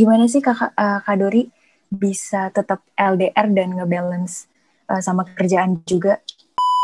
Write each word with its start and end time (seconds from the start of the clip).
gimana 0.00 0.24
sih 0.24 0.40
Kak, 0.40 0.72
uh, 0.72 1.04
Kak 1.04 1.16
Dori 1.20 1.44
bisa 1.92 2.48
tetap 2.48 2.80
LDR 2.96 3.52
dan 3.52 3.76
ngebalance 3.76 4.48
uh, 4.88 5.04
sama 5.04 5.28
kerjaan 5.36 5.84
juga? 5.84 6.24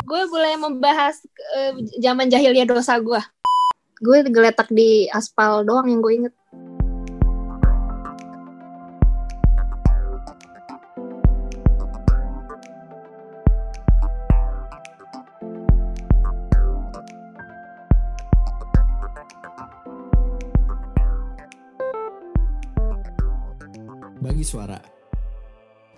Gue 0.04 0.28
boleh 0.28 0.60
membahas 0.60 1.24
uh, 1.56 1.72
zaman 1.96 2.28
jahilnya 2.28 2.68
dosa 2.68 3.00
gue. 3.00 3.20
Gue 3.96 4.20
geletak 4.28 4.68
di 4.68 5.08
aspal 5.08 5.64
doang 5.64 5.88
yang 5.88 6.04
gue 6.04 6.12
inget. 6.12 6.34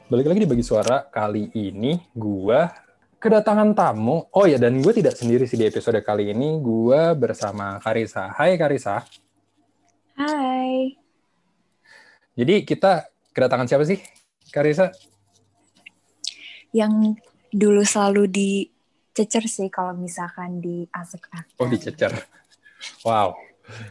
Balik 0.09 0.25
lagi 0.25 0.41
di 0.41 0.49
Bagi 0.49 0.65
Suara, 0.65 1.05
kali 1.05 1.53
ini 1.53 1.93
gue 2.17 2.61
kedatangan 3.21 3.77
tamu. 3.77 4.25
Oh 4.33 4.49
ya, 4.49 4.57
dan 4.57 4.81
gue 4.81 4.93
tidak 4.97 5.13
sendiri 5.13 5.45
sih 5.45 5.61
di 5.61 5.69
episode 5.69 6.01
kali 6.01 6.33
ini. 6.33 6.57
Gue 6.65 7.13
bersama 7.13 7.77
Karisa. 7.77 8.33
Hai 8.33 8.57
Karisa. 8.57 9.05
Hai. 10.17 10.97
Jadi 12.33 12.65
kita 12.65 13.05
kedatangan 13.37 13.69
siapa 13.69 13.85
sih, 13.85 14.01
Karisa? 14.49 14.89
Yang 16.73 17.21
dulu 17.53 17.85
selalu 17.85 18.33
dicecer 18.33 19.45
sih 19.45 19.69
kalau 19.69 19.93
misalkan 19.93 20.65
di 20.65 20.89
Asik 20.89 21.29
Oh, 21.61 21.69
dicecer. 21.69 22.17
Wow. 23.05 23.37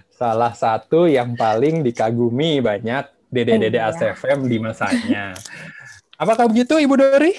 Salah 0.10 0.58
satu 0.58 1.06
yang 1.06 1.38
paling 1.38 1.86
dikagumi 1.86 2.58
banyak 2.58 3.06
dede-dede 3.30 3.78
Iya. 3.78 3.94
ASFM 3.94 4.50
di 4.50 4.58
masanya. 4.58 5.38
Apakah 6.18 6.50
begitu 6.50 6.74
Ibu 6.82 6.98
Dori? 6.98 7.30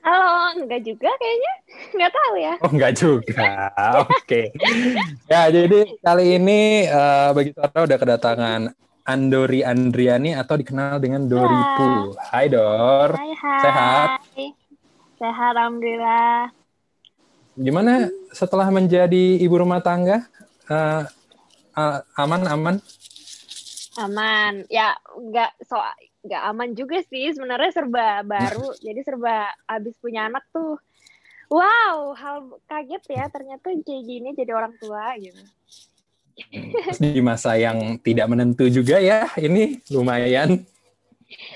Halo, 0.00 0.56
enggak 0.64 0.88
juga 0.88 1.10
kayaknya. 1.20 1.52
Enggak 1.92 2.10
tahu 2.16 2.34
ya. 2.40 2.54
Oh, 2.64 2.70
enggak 2.72 2.92
juga. 2.96 3.50
Oke. 4.08 4.42
Ya, 5.28 5.52
jadi 5.52 5.84
kali 6.00 6.40
ini 6.40 6.88
eh, 6.88 7.28
bagi 7.36 7.52
suara 7.52 7.84
udah 7.84 7.98
kedatangan 8.00 8.60
Andori 9.04 9.60
Andriani 9.60 10.32
atau 10.32 10.56
dikenal 10.56 10.96
dengan 10.96 11.28
Doripu. 11.28 12.16
Hai 12.32 12.48
Dor. 12.48 13.20
Hai, 13.20 13.32
hai. 13.36 13.60
Sehat? 13.60 14.08
Sehat, 15.20 15.52
Alhamdulillah. 15.60 16.48
Gimana 17.52 18.08
setelah 18.32 18.72
menjadi 18.72 19.44
ibu 19.44 19.60
rumah 19.60 19.84
tangga? 19.84 20.24
Eh, 20.72 21.02
a- 21.76 22.02
aman 22.16 22.48
aman? 22.48 22.76
Aman. 24.00 24.64
Ya, 24.72 24.96
enggak 25.12 25.52
so 25.68 25.76
enggak 26.26 26.42
aman 26.42 26.74
juga 26.74 26.98
sih. 27.06 27.30
Sebenarnya 27.30 27.70
serba 27.70 28.26
baru. 28.26 28.74
jadi 28.84 29.00
serba 29.06 29.54
abis 29.70 29.94
punya 30.02 30.26
anak 30.26 30.42
tuh. 30.50 30.76
Wow, 31.46 32.18
hal 32.18 32.58
kaget 32.66 33.02
ya. 33.06 33.24
Ternyata 33.30 33.70
kayak 33.86 34.02
gini 34.02 34.34
jadi 34.34 34.50
orang 34.50 34.74
tua 34.82 35.14
gitu. 35.16 35.40
Terus 36.92 37.00
di 37.00 37.22
masa 37.24 37.56
yang 37.56 37.96
tidak 38.02 38.28
menentu 38.28 38.68
juga 38.68 39.00
ya, 39.00 39.30
ini 39.40 39.80
lumayan. 39.88 40.66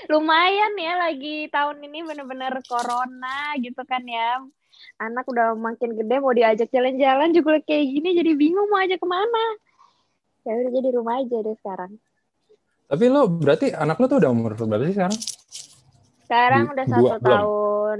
Lumayan 0.09 0.73
ya 0.75 0.93
lagi 0.99 1.47
tahun 1.47 1.79
ini 1.85 2.03
bener-bener 2.03 2.59
corona 2.65 3.55
gitu 3.61 3.79
kan 3.87 4.03
ya. 4.03 4.41
Anak 4.97 5.29
udah 5.29 5.53
makin 5.53 5.93
gede 5.95 6.17
mau 6.17 6.33
diajak 6.33 6.69
jalan-jalan 6.73 7.31
juga 7.31 7.61
kayak 7.61 7.85
gini 7.87 8.09
jadi 8.17 8.31
bingung 8.33 8.67
mau 8.67 8.81
ajak 8.81 8.99
ke 8.99 9.07
mana. 9.07 9.45
Ya 10.43 10.57
udah 10.57 10.71
jadi 10.73 10.89
rumah 10.97 11.21
aja 11.21 11.37
deh 11.45 11.55
sekarang. 11.61 11.91
Tapi 12.91 13.05
lo 13.07 13.31
berarti 13.31 13.71
anak 13.71 13.95
lo 13.97 14.05
tuh 14.05 14.19
udah 14.19 14.31
umur 14.31 14.51
berapa 14.53 14.83
sih 14.83 14.95
sekarang? 14.99 15.19
Sekarang 16.27 16.63
Di- 16.67 16.71
udah 16.75 16.85
dua- 16.85 16.91
satu 16.91 17.07
belum? 17.07 17.23
tahun 17.23 17.99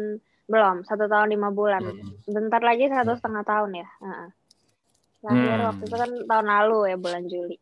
belum 0.51 0.75
satu 0.83 1.05
tahun 1.07 1.27
lima 1.31 1.49
bulan. 1.49 1.79
Hmm. 1.79 2.11
Bentar 2.27 2.59
lagi 2.59 2.91
satu 2.91 3.15
setengah 3.15 3.43
tahun 3.47 3.71
ya. 3.71 3.87
Heeh. 4.03 4.27
Lahir 5.21 5.55
Hmm. 5.55 5.67
waktu 5.71 5.83
itu 5.87 5.95
kan 5.95 6.11
tahun 6.27 6.47
lalu 6.49 6.79
ya 6.91 6.97
bulan 6.99 7.23
Juli. 7.25 7.57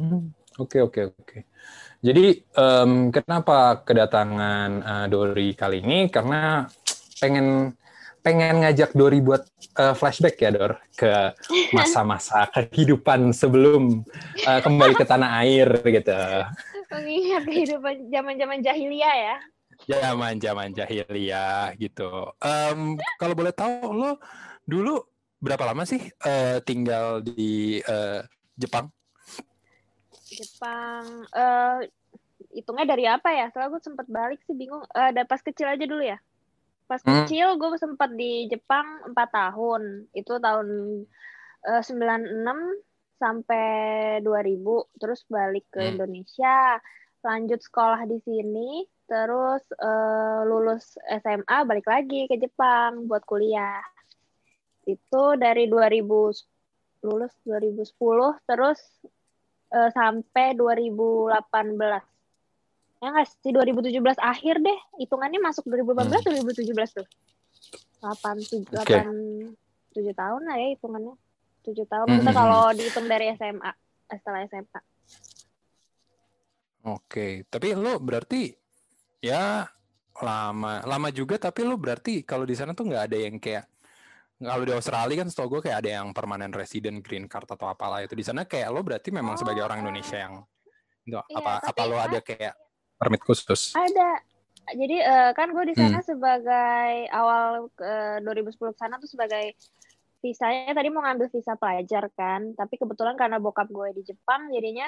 Hmm, 0.00 0.32
Oke 0.56 0.80
oke 0.80 1.12
oke. 1.12 1.38
Jadi 2.00 2.24
em, 2.48 2.92
kenapa 3.12 3.84
kedatangan 3.84 4.68
eh, 4.80 5.06
Dori 5.12 5.52
kali 5.52 5.84
ini? 5.84 6.08
Karena 6.08 6.64
pengen 7.20 7.76
pengen 8.20 8.60
ngajak 8.64 8.92
Dori 8.92 9.20
buat 9.24 9.42
eh, 9.76 9.94
flashback 9.96 10.36
ya 10.40 10.50
Dor 10.52 10.72
ke 10.96 11.32
masa-masa 11.76 12.48
kehidupan 12.52 13.32
sebelum 13.32 14.04
eh, 14.36 14.60
kembali 14.60 14.94
ke 14.96 15.04
tanah 15.04 15.40
air 15.44 15.68
gitu. 15.84 16.20
Mengingat 16.92 17.44
kehidupan 17.48 18.08
zaman-zaman 18.12 18.58
jahiliyah 18.60 19.14
ya. 19.16 19.36
Zaman 19.88 20.36
zaman 20.36 20.68
jahiliyah 20.76 21.72
gitu. 21.80 22.36
Em, 22.44 23.00
kalau 23.16 23.34
boleh 23.34 23.54
tahu 23.56 23.96
lo 23.96 24.20
dulu 24.68 25.00
berapa 25.40 25.72
lama 25.72 25.88
sih 25.88 26.00
eh, 26.04 26.60
tinggal 26.62 27.24
di 27.24 27.80
eh, 27.80 28.20
Jepang? 28.60 28.92
Jepang 30.30 31.04
eh 31.32 31.88
hitungnya 32.52 32.86
dari 32.86 33.04
apa 33.08 33.30
ya? 33.32 33.48
Soalnya 33.54 33.78
gue 33.78 33.82
sempat 33.82 34.06
balik 34.10 34.40
sih 34.44 34.52
bingung. 34.52 34.84
Eh 34.92 35.10
dari 35.16 35.26
pas 35.26 35.40
kecil 35.40 35.70
aja 35.70 35.84
dulu 35.86 36.04
ya. 36.04 36.20
Pas 36.90 36.98
Hmm. 37.06 37.22
kecil 37.22 37.54
gue 37.54 37.78
sempat 37.78 38.10
di 38.18 38.50
Jepang 38.50 39.14
4 39.14 39.30
tahun. 39.30 40.10
Itu 40.10 40.42
tahun 40.42 40.68
eh, 41.70 41.82
96 41.86 42.82
sampai 43.14 43.68
2000 44.26 44.90
terus 44.98 45.22
balik 45.30 45.70
ke 45.70 45.78
Hmm. 45.78 45.94
Indonesia, 45.94 46.82
lanjut 47.22 47.60
sekolah 47.62 48.10
di 48.10 48.18
sini, 48.26 48.82
terus 49.06 49.62
eh, 49.78 50.40
lulus 50.42 50.98
SMA 51.06 51.58
balik 51.62 51.86
lagi 51.86 52.26
ke 52.26 52.34
Jepang 52.42 53.06
buat 53.06 53.22
kuliah. 53.22 53.78
Itu 54.82 55.38
dari 55.38 55.70
2000 55.70 56.42
lulus 57.06 57.32
2010 57.46 58.34
terus 58.50 58.80
eh, 59.70 59.90
sampai 59.94 60.58
2018. 60.58 62.09
Ya 63.00 63.08
nggak 63.16 63.26
sih 63.40 63.52
2017 63.52 63.96
akhir 64.20 64.54
deh. 64.60 64.78
Hitungannya 65.00 65.40
masuk 65.40 65.64
2018 65.72 66.20
2017 66.20 67.00
tuh. 67.00 67.08
8 68.04 68.40
7 68.44 68.80
Oke. 68.80 68.96
8 69.00 69.96
7 69.96 70.12
tahun 70.12 70.42
lah 70.44 70.56
ya 70.56 70.68
hitungannya. 70.76 71.14
7 71.64 71.84
tahun 71.84 72.06
Hmm, 72.08 72.18
kita 72.24 72.32
hmm, 72.32 72.40
kalau 72.40 72.62
dihitung 72.76 73.06
dari 73.08 73.26
SMA 73.36 73.72
setelah 74.08 74.40
SMA. 74.48 74.80
Oke, 76.80 77.44
tapi 77.48 77.76
lo 77.76 78.00
berarti 78.00 78.52
ya 79.20 79.68
lama 80.20 80.84
lama 80.84 81.08
juga 81.12 81.40
tapi 81.40 81.64
lo 81.64 81.76
berarti 81.80 82.24
kalau 82.24 82.44
di 82.44 82.52
sana 82.56 82.76
tuh 82.76 82.88
nggak 82.88 83.04
ada 83.08 83.16
yang 83.16 83.36
kayak 83.40 83.64
kalau 84.40 84.64
di 84.64 84.72
Australia 84.72 85.16
kan 85.20 85.28
setahu 85.28 85.60
gue 85.60 85.68
kayak 85.68 85.84
ada 85.84 85.90
yang 86.00 86.16
permanent 86.16 86.52
resident 86.56 87.04
green 87.04 87.28
card 87.28 87.48
atau 87.48 87.68
apalah 87.68 88.00
itu 88.00 88.16
di 88.16 88.24
sana 88.24 88.48
kayak 88.48 88.72
lo 88.72 88.80
berarti 88.80 89.12
memang 89.12 89.36
sebagai 89.36 89.60
orang 89.60 89.84
Indonesia 89.84 90.16
yang 90.16 90.40
itu 91.04 91.16
Iya, 91.16 91.36
apa 91.40 91.52
apa 91.64 91.82
lo 91.88 91.96
ada 91.96 92.20
kayak 92.20 92.54
permit 93.00 93.24
khusus? 93.24 93.72
Ada. 93.72 94.20
Jadi 94.76 94.96
eh, 95.00 95.30
kan 95.32 95.50
gue 95.50 95.64
di 95.66 95.74
sana 95.74 95.98
Hmm. 95.98 96.06
sebagai 96.06 96.92
awal 97.10 97.72
eh, 97.80 98.20
2010 98.22 98.76
ke 98.76 98.78
sana 98.78 99.00
tuh 99.00 99.08
sebagai 99.08 99.56
visanya 100.20 100.76
tadi 100.76 100.92
mau 100.92 101.00
ngambil 101.00 101.32
visa 101.32 101.56
pelajar 101.56 102.12
kan, 102.12 102.52
tapi 102.52 102.76
kebetulan 102.76 103.16
karena 103.16 103.40
bokap 103.40 103.72
gue 103.72 103.96
di 103.96 104.04
Jepang 104.04 104.52
jadinya 104.52 104.84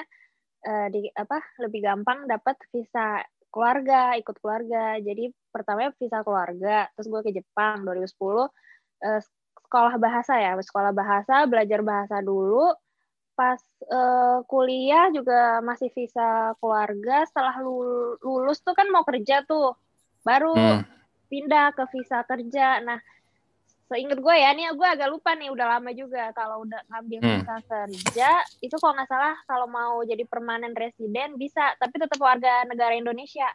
eh, 0.61 0.87
di 0.93 1.09
apa 1.09 1.41
lebih 1.65 1.81
gampang 1.83 2.29
dapat 2.29 2.55
visa 2.69 3.19
keluarga, 3.49 4.13
ikut 4.15 4.37
keluarga. 4.39 5.01
Jadi 5.01 5.33
pertamanya 5.49 5.91
visa 5.97 6.21
keluarga, 6.21 6.85
terus 6.93 7.09
gue 7.09 7.21
ke 7.25 7.31
Jepang 7.33 7.81
2010 7.81 8.45
eh, 9.03 9.21
sekolah 9.67 9.97
bahasa 9.97 10.37
ya, 10.37 10.53
sekolah 10.53 10.93
bahasa, 10.93 11.49
belajar 11.49 11.81
bahasa 11.81 12.21
dulu. 12.21 12.69
Pas 13.33 13.59
eh, 13.83 14.39
kuliah 14.45 15.09
juga 15.09 15.59
masih 15.65 15.89
visa 15.91 16.53
keluarga. 16.61 17.25
Setelah 17.27 17.57
lul- 17.59 18.17
lulus 18.21 18.61
tuh 18.61 18.77
kan 18.77 18.87
mau 18.93 19.01
kerja 19.03 19.41
tuh, 19.43 19.73
baru 20.21 20.53
Hmm. 20.53 20.81
pindah 21.27 21.73
ke 21.73 21.83
visa 21.91 22.21
kerja. 22.23 22.79
Nah, 22.85 23.01
seinget 23.89 24.17
gue 24.17 24.35
ya, 24.37 24.53
nih 24.53 24.73
gue 24.73 24.87
agak 24.87 25.09
lupa 25.11 25.37
nih, 25.37 25.53
udah 25.53 25.77
lama 25.77 25.91
juga 25.93 26.33
kalau 26.33 26.65
udah 26.65 26.81
ngambil 26.89 27.19
Hmm. 27.21 27.31
visa 27.41 27.55
kerja, 27.69 28.29
itu 28.63 28.75
kalau 28.81 28.93
nggak 28.97 29.09
salah 29.09 29.35
kalau 29.45 29.67
mau 29.69 30.01
jadi 30.01 30.23
permanen 30.25 30.73
resident 30.73 31.37
bisa, 31.37 31.73
tapi 31.77 32.01
tetap 32.01 32.17
warga 32.17 32.65
negara 32.65 32.97
Indonesia. 32.97 33.45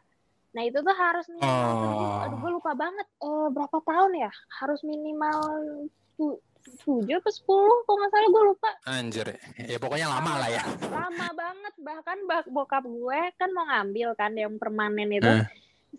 Nah 0.55 0.62
itu 0.62 0.79
tuh 0.81 0.94
harus 0.94 1.26
minimal 1.31 1.73
kerja, 1.81 2.06
Oh. 2.06 2.23
aduh 2.26 2.38
gue 2.38 2.50
lupa 2.55 2.73
banget, 2.75 3.06
eh, 3.08 3.49
berapa 3.50 3.76
tahun 3.82 4.12
ya? 4.26 4.31
Harus 4.62 4.81
minimal 4.87 5.38
tu- 6.70 7.00
tujuh 7.00 7.17
atau 7.17 7.31
sepuluh, 7.31 7.82
kalau 7.82 7.97
nggak 7.97 8.11
salah 8.11 8.29
gue 8.29 8.43
lupa. 8.47 8.70
Anjir, 8.87 9.26
ya 9.59 9.76
pokoknya 9.76 10.06
lama 10.09 10.32
lah 10.37 10.49
ya. 10.49 10.62
Lama 10.85 11.26
banget, 11.32 11.75
bahkan 11.79 12.19
bak- 12.25 12.49
bokap 12.49 12.85
gue 12.85 13.20
kan 13.35 13.49
mau 13.50 13.65
ngambil 13.65 14.09
kan 14.12 14.32
yang 14.32 14.55
permanen 14.55 15.09
itu. 15.11 15.26
Eh. 15.26 15.44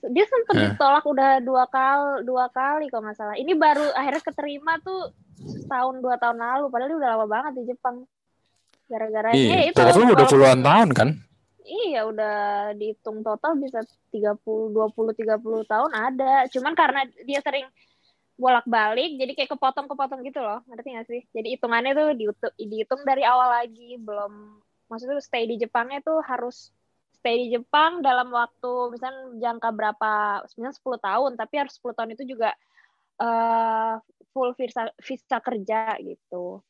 Dia 0.06 0.24
sempet 0.24 0.54
Eh. 0.54 0.62
ditolak 0.70 1.04
udah 1.04 1.32
dua 1.40 1.66
kali, 1.66 2.22
dua 2.24 2.46
kali 2.48 2.88
kalau 2.88 3.04
nggak 3.04 3.18
salah. 3.18 3.36
Ini 3.36 3.54
baru 3.54 3.90
akhirnya 3.92 4.24
keterima 4.24 4.78
tuh 4.80 5.10
setahun 5.40 5.98
dua 5.98 6.16
tahun 6.16 6.38
lalu, 6.38 6.66
padahal 6.68 6.90
dia 6.90 7.00
udah 7.00 7.10
lama 7.12 7.26
banget 7.28 7.52
di 7.56 7.64
Jepang. 7.68 8.06
Gara-gara 8.86 9.30
Iya, 9.32 9.50
ya 9.50 9.62
itu 9.68 9.78
bokap 9.78 9.96
lo 9.96 10.06
udah 10.12 10.28
puluhan 10.28 10.60
tahun 10.62 10.90
kan? 10.92 11.10
sih 11.60 11.94
ya 11.94 12.02
udah 12.02 12.38
dihitung 12.74 13.22
total 13.22 13.54
bisa 13.54 13.86
30 14.10 14.74
20 14.74 15.14
30 15.14 15.38
tahun 15.64 15.92
ada. 15.94 16.50
Cuman 16.50 16.74
karena 16.74 17.06
dia 17.22 17.38
sering 17.40 17.70
bolak-balik 18.40 19.20
jadi 19.20 19.32
kayak 19.36 19.52
kepotong-kepotong 19.52 20.24
gitu 20.24 20.40
loh. 20.40 20.64
Ngerti 20.72 20.88
gak 20.96 21.08
sih? 21.12 21.22
Jadi 21.36 21.60
hitungannya 21.60 21.92
tuh 21.92 22.10
dihitung, 22.16 22.54
dihitung 22.56 23.02
dari 23.04 23.28
awal 23.28 23.52
lagi, 23.52 24.00
belum 24.00 24.64
maksudnya 24.88 25.20
stay 25.20 25.46
di 25.46 25.60
Jepangnya 25.60 26.00
tuh 26.00 26.24
harus 26.24 26.72
stay 27.20 27.46
di 27.46 27.48
Jepang 27.52 28.00
dalam 28.00 28.32
waktu 28.32 28.96
misalnya 28.96 29.36
jangka 29.38 29.70
berapa 29.76 30.12
misalnya 30.56 30.72
10 30.72 31.04
tahun 31.04 31.32
tapi 31.36 31.54
harus 31.60 31.76
10 31.76 31.92
tahun 32.00 32.10
itu 32.16 32.24
juga 32.32 32.56
uh, 33.20 34.00
full 34.32 34.56
visa 34.56 34.88
visa 35.04 35.38
kerja 35.44 36.00
gitu. 36.00 36.64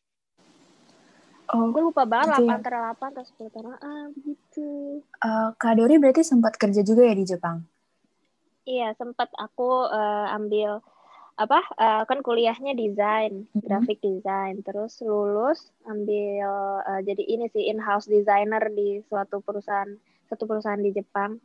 Oh, 1.49 1.65
gue 1.73 1.81
lupa 1.81 2.05
banget 2.05 2.45
lah 2.45 2.61
antara 2.61 2.93
8 2.93 3.09
atau 3.09 3.25
10 3.25 3.53
tahun. 3.53 3.73
Ah, 3.81 4.05
begitu. 4.13 5.01
Uh, 5.17 5.49
Kak 5.57 5.81
Dori 5.81 5.97
berarti 5.97 6.21
sempat 6.21 6.53
kerja 6.61 6.85
juga 6.85 7.01
ya 7.09 7.17
di 7.17 7.25
Jepang? 7.25 7.65
Iya, 8.69 8.93
sempat 8.93 9.33
aku 9.33 9.89
uh, 9.89 10.29
ambil 10.37 10.77
apa 11.39 11.63
uh, 11.79 12.03
kan 12.03 12.19
kuliahnya 12.19 12.75
desain, 12.75 13.47
mm-hmm. 13.47 13.63
graphic 13.63 14.03
design, 14.03 14.59
terus 14.59 14.99
lulus 14.99 15.71
ambil 15.87 16.43
uh, 16.83 16.99
jadi 16.99 17.23
ini 17.23 17.47
sih 17.55 17.71
in-house 17.71 18.11
designer 18.11 18.67
di 18.67 18.99
suatu 19.07 19.39
perusahaan 19.39 19.87
satu 20.27 20.43
perusahaan 20.43 20.83
di 20.83 20.91
Jepang. 20.91 21.39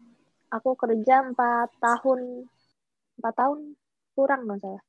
Aku 0.51 0.75
kerja 0.75 1.23
empat 1.23 1.79
tahun, 1.79 2.51
empat 3.23 3.35
tahun 3.39 3.79
kurang 4.19 4.51
nggak 4.51 4.59
salah. 4.67 4.83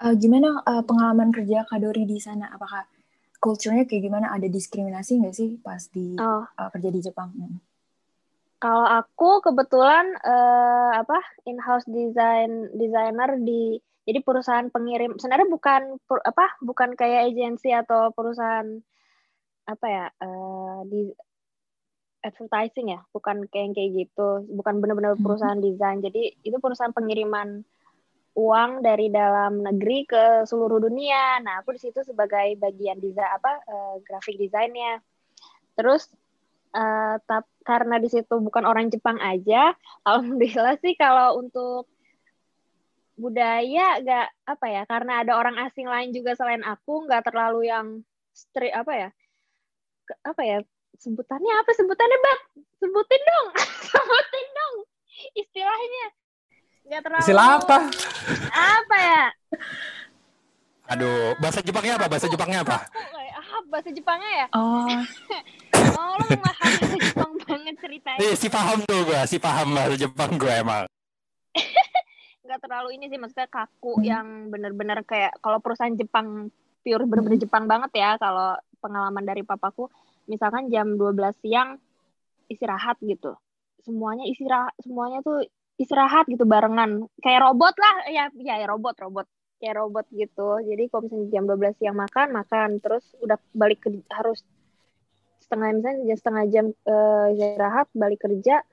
Uh, 0.00 0.14
gimana 0.16 0.60
uh, 0.64 0.84
pengalaman 0.84 1.32
kerja 1.32 1.64
Kadori 1.64 2.04
di 2.04 2.20
sana? 2.20 2.52
Apakah 2.52 2.88
culture-nya 3.40 3.88
kayak 3.88 4.04
gimana? 4.04 4.36
Ada 4.36 4.52
diskriminasi 4.52 5.20
nggak 5.20 5.36
sih 5.36 5.56
pas 5.64 5.80
di 5.88 6.16
oh. 6.20 6.44
uh, 6.44 6.68
kerja 6.72 6.88
di 6.92 7.00
Jepang? 7.00 7.32
Hmm. 7.32 7.69
Kalau 8.60 8.84
aku 8.84 9.40
kebetulan 9.40 10.12
uh, 10.20 10.92
apa 11.00 11.16
in-house 11.48 11.88
design 11.88 12.68
designer 12.76 13.40
di 13.40 13.80
jadi 14.04 14.20
perusahaan 14.20 14.68
pengirim. 14.68 15.16
Sebenarnya 15.16 15.48
bukan 15.48 15.82
apa 16.04 16.46
bukan 16.60 16.92
kayak 16.92 17.32
agensi 17.32 17.72
atau 17.72 18.12
perusahaan 18.12 18.68
apa 19.64 19.86
ya 19.88 20.06
uh, 20.20 20.84
di 20.84 21.08
advertising 22.20 22.92
ya, 22.92 23.00
bukan 23.16 23.48
kayak 23.48 23.72
kayak 23.72 23.90
gitu, 23.96 24.44
bukan 24.52 24.84
benar-benar 24.84 25.16
hmm. 25.16 25.24
perusahaan 25.24 25.56
desain. 25.56 26.04
Jadi 26.04 26.44
itu 26.44 26.56
perusahaan 26.60 26.92
pengiriman 26.92 27.64
uang 28.36 28.84
dari 28.84 29.08
dalam 29.08 29.64
negeri 29.64 30.04
ke 30.04 30.24
seluruh 30.44 30.84
dunia. 30.84 31.40
Nah, 31.40 31.64
aku 31.64 31.74
di 31.76 31.80
situ 31.80 32.04
sebagai 32.04 32.60
bagian 32.60 33.00
desain 33.00 33.24
apa 33.24 33.64
uh, 33.64 33.94
grafik 34.04 34.36
desainnya. 34.36 35.00
Terus 35.80 36.12
uh, 36.74 37.16
tap, 37.26 37.46
karena 37.66 37.96
di 37.98 38.08
situ 38.10 38.34
bukan 38.40 38.64
orang 38.66 38.90
Jepang 38.90 39.18
aja, 39.18 39.74
alhamdulillah 40.08 40.76
sih 40.82 40.94
kalau 40.98 41.38
untuk 41.38 41.86
budaya 43.20 44.00
gak 44.00 44.32
apa 44.48 44.66
ya 44.72 44.82
karena 44.88 45.20
ada 45.20 45.36
orang 45.36 45.60
asing 45.68 45.84
lain 45.84 46.08
juga 46.08 46.32
selain 46.32 46.64
aku 46.64 47.04
nggak 47.04 47.28
terlalu 47.28 47.68
yang 47.68 48.00
street 48.32 48.72
apa 48.72 48.96
ya 48.96 49.08
apa 50.24 50.40
ya 50.40 50.58
sebutannya 50.96 51.52
apa 51.52 51.70
sebutannya 51.76 52.18
bang? 52.18 52.40
Sebutin 52.80 53.22
dong 53.22 53.48
sebutin 53.92 54.48
dong 54.56 54.74
istilahnya. 55.36 56.06
Nggak 56.88 57.00
terlalu 57.04 57.22
istilah 57.22 57.48
apa? 57.60 57.78
Apa 58.50 58.96
ya? 58.98 59.24
Aduh 60.96 61.36
bahasa 61.38 61.60
Jepangnya 61.60 62.00
apa? 62.00 62.06
Bahasa 62.08 62.26
Jepangnya 62.26 62.64
apa 62.64 62.88
bahasa 63.70 63.88
Jepangnya 63.94 64.32
ya? 64.44 64.46
Oh. 64.52 64.90
Oh 65.80 66.12
lu 66.20 66.36
memahami 66.36 66.76
bahasa 66.76 66.96
Jepang 67.00 67.32
banget 67.40 67.74
ceritanya. 67.80 68.18
Nih, 68.20 68.32
si 68.36 68.46
paham 68.52 68.78
tuh 68.84 69.00
gue 69.00 69.20
si 69.24 69.36
paham 69.40 69.72
bahasa 69.72 69.96
Jepang 69.96 70.36
gue 70.36 70.52
emang. 70.52 70.84
Nggak 72.44 72.60
terlalu 72.60 72.88
ini 73.00 73.08
sih 73.08 73.16
maksudnya 73.16 73.48
kaku 73.48 74.04
yang 74.04 74.52
bener-bener 74.52 75.00
kayak 75.08 75.40
kalau 75.40 75.56
perusahaan 75.62 75.94
Jepang 75.96 76.52
pure 76.84 77.04
bener-bener 77.08 77.40
Jepang 77.40 77.64
banget 77.64 77.90
ya 77.96 78.20
kalau 78.20 78.60
pengalaman 78.84 79.24
dari 79.24 79.40
papaku. 79.40 79.88
Misalkan 80.28 80.68
jam 80.68 81.00
12 81.00 81.16
siang 81.40 81.80
istirahat 82.52 83.00
gitu. 83.00 83.34
Semuanya 83.80 84.28
istirahat 84.28 84.76
semuanya 84.84 85.24
tuh 85.24 85.48
istirahat 85.80 86.28
gitu 86.28 86.44
barengan. 86.44 87.08
Kayak 87.24 87.48
robot 87.48 87.74
lah 87.80 87.94
ya 88.12 88.24
ya, 88.36 88.60
ya 88.60 88.66
robot 88.68 89.00
robot 89.00 89.26
kayak 89.60 89.76
robot 89.76 90.08
gitu. 90.10 90.58
Jadi 90.64 90.88
kalau 90.88 91.06
misalnya 91.06 91.28
jam 91.28 91.44
12 91.44 91.78
siang 91.78 91.96
makan 92.00 92.28
makan. 92.32 92.68
Terus 92.80 93.04
udah 93.20 93.36
balik 93.52 93.84
ke 93.84 93.92
harus 94.08 94.40
setengah 95.44 95.68
misalnya 95.76 96.00
jam 96.08 96.16
setengah 96.16 96.44
jam 96.48 96.66
uh, 96.88 97.26
istirahat 97.36 97.86
balik 97.92 98.20
kerja 98.24 98.64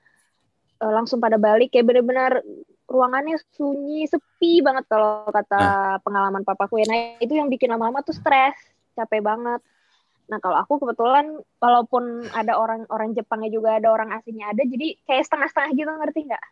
uh, 0.80 0.92
langsung 0.96 1.20
pada 1.20 1.36
balik. 1.36 1.70
Kayak 1.70 1.92
bener-bener 1.92 2.40
ruangannya 2.88 3.36
sunyi 3.52 4.08
sepi 4.08 4.64
banget 4.64 4.88
kalau 4.88 5.28
kata 5.28 5.60
nah. 5.60 5.96
pengalaman 6.00 6.42
papaku 6.42 6.80
ya. 6.80 6.88
Nah 6.88 7.20
itu 7.20 7.36
yang 7.36 7.52
bikin 7.52 7.68
lama-lama 7.68 8.00
tuh 8.00 8.16
stres 8.16 8.56
capek 8.96 9.20
banget. 9.20 9.60
Nah 10.28 10.40
kalau 10.40 10.56
aku 10.56 10.80
kebetulan 10.80 11.36
walaupun 11.60 12.24
ada 12.32 12.56
orang 12.56 12.88
orang 12.88 13.12
Jepangnya 13.12 13.52
juga 13.52 13.76
ada 13.76 13.92
orang 13.92 14.12
asingnya 14.16 14.52
ada, 14.52 14.64
jadi 14.64 14.96
kayak 15.04 15.24
setengah-setengah 15.28 15.70
gitu 15.76 15.90
ngerti 15.92 16.20
nggak? 16.32 16.44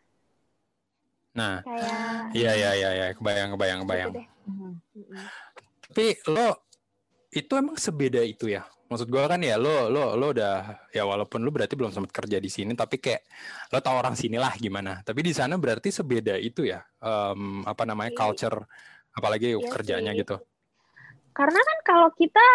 Nah, 1.36 1.60
kayak... 1.60 2.32
iya 2.32 2.52
iya 2.56 2.70
iya 2.72 2.90
ya. 2.96 3.06
kebayang 3.12 3.54
kebayang 3.54 3.80
kebayang. 3.84 4.10
Gitu 4.16 4.22
mm-hmm. 4.48 4.72
Tapi 5.92 6.06
lo 6.32 6.48
itu 7.30 7.52
emang 7.52 7.76
sebeda 7.76 8.24
itu 8.24 8.48
ya? 8.48 8.64
Maksud 8.86 9.10
gue 9.10 9.18
kan 9.18 9.42
ya 9.42 9.58
lo 9.58 9.90
lo 9.90 10.14
lo 10.14 10.30
udah 10.30 10.86
ya 10.94 11.02
walaupun 11.04 11.42
lo 11.42 11.50
berarti 11.50 11.74
belum 11.74 11.90
sempat 11.92 12.14
kerja 12.14 12.38
di 12.40 12.48
sini, 12.48 12.72
tapi 12.72 13.02
kayak 13.02 13.26
lo 13.74 13.82
tau 13.82 13.98
orang 13.98 14.16
sini 14.16 14.40
lah 14.40 14.54
gimana. 14.56 15.02
Tapi 15.04 15.20
di 15.26 15.34
sana 15.36 15.58
berarti 15.60 15.92
sebeda 15.92 16.38
itu 16.38 16.64
ya, 16.64 16.80
um, 17.02 17.66
apa 17.66 17.82
namanya 17.82 18.14
iya. 18.14 18.18
culture, 18.18 18.58
apalagi 19.12 19.58
iya 19.58 19.68
kerjanya 19.68 20.12
sih. 20.14 20.22
gitu. 20.22 20.36
Karena 21.36 21.60
kan 21.60 21.78
kalau 21.84 22.08
kita 22.14 22.46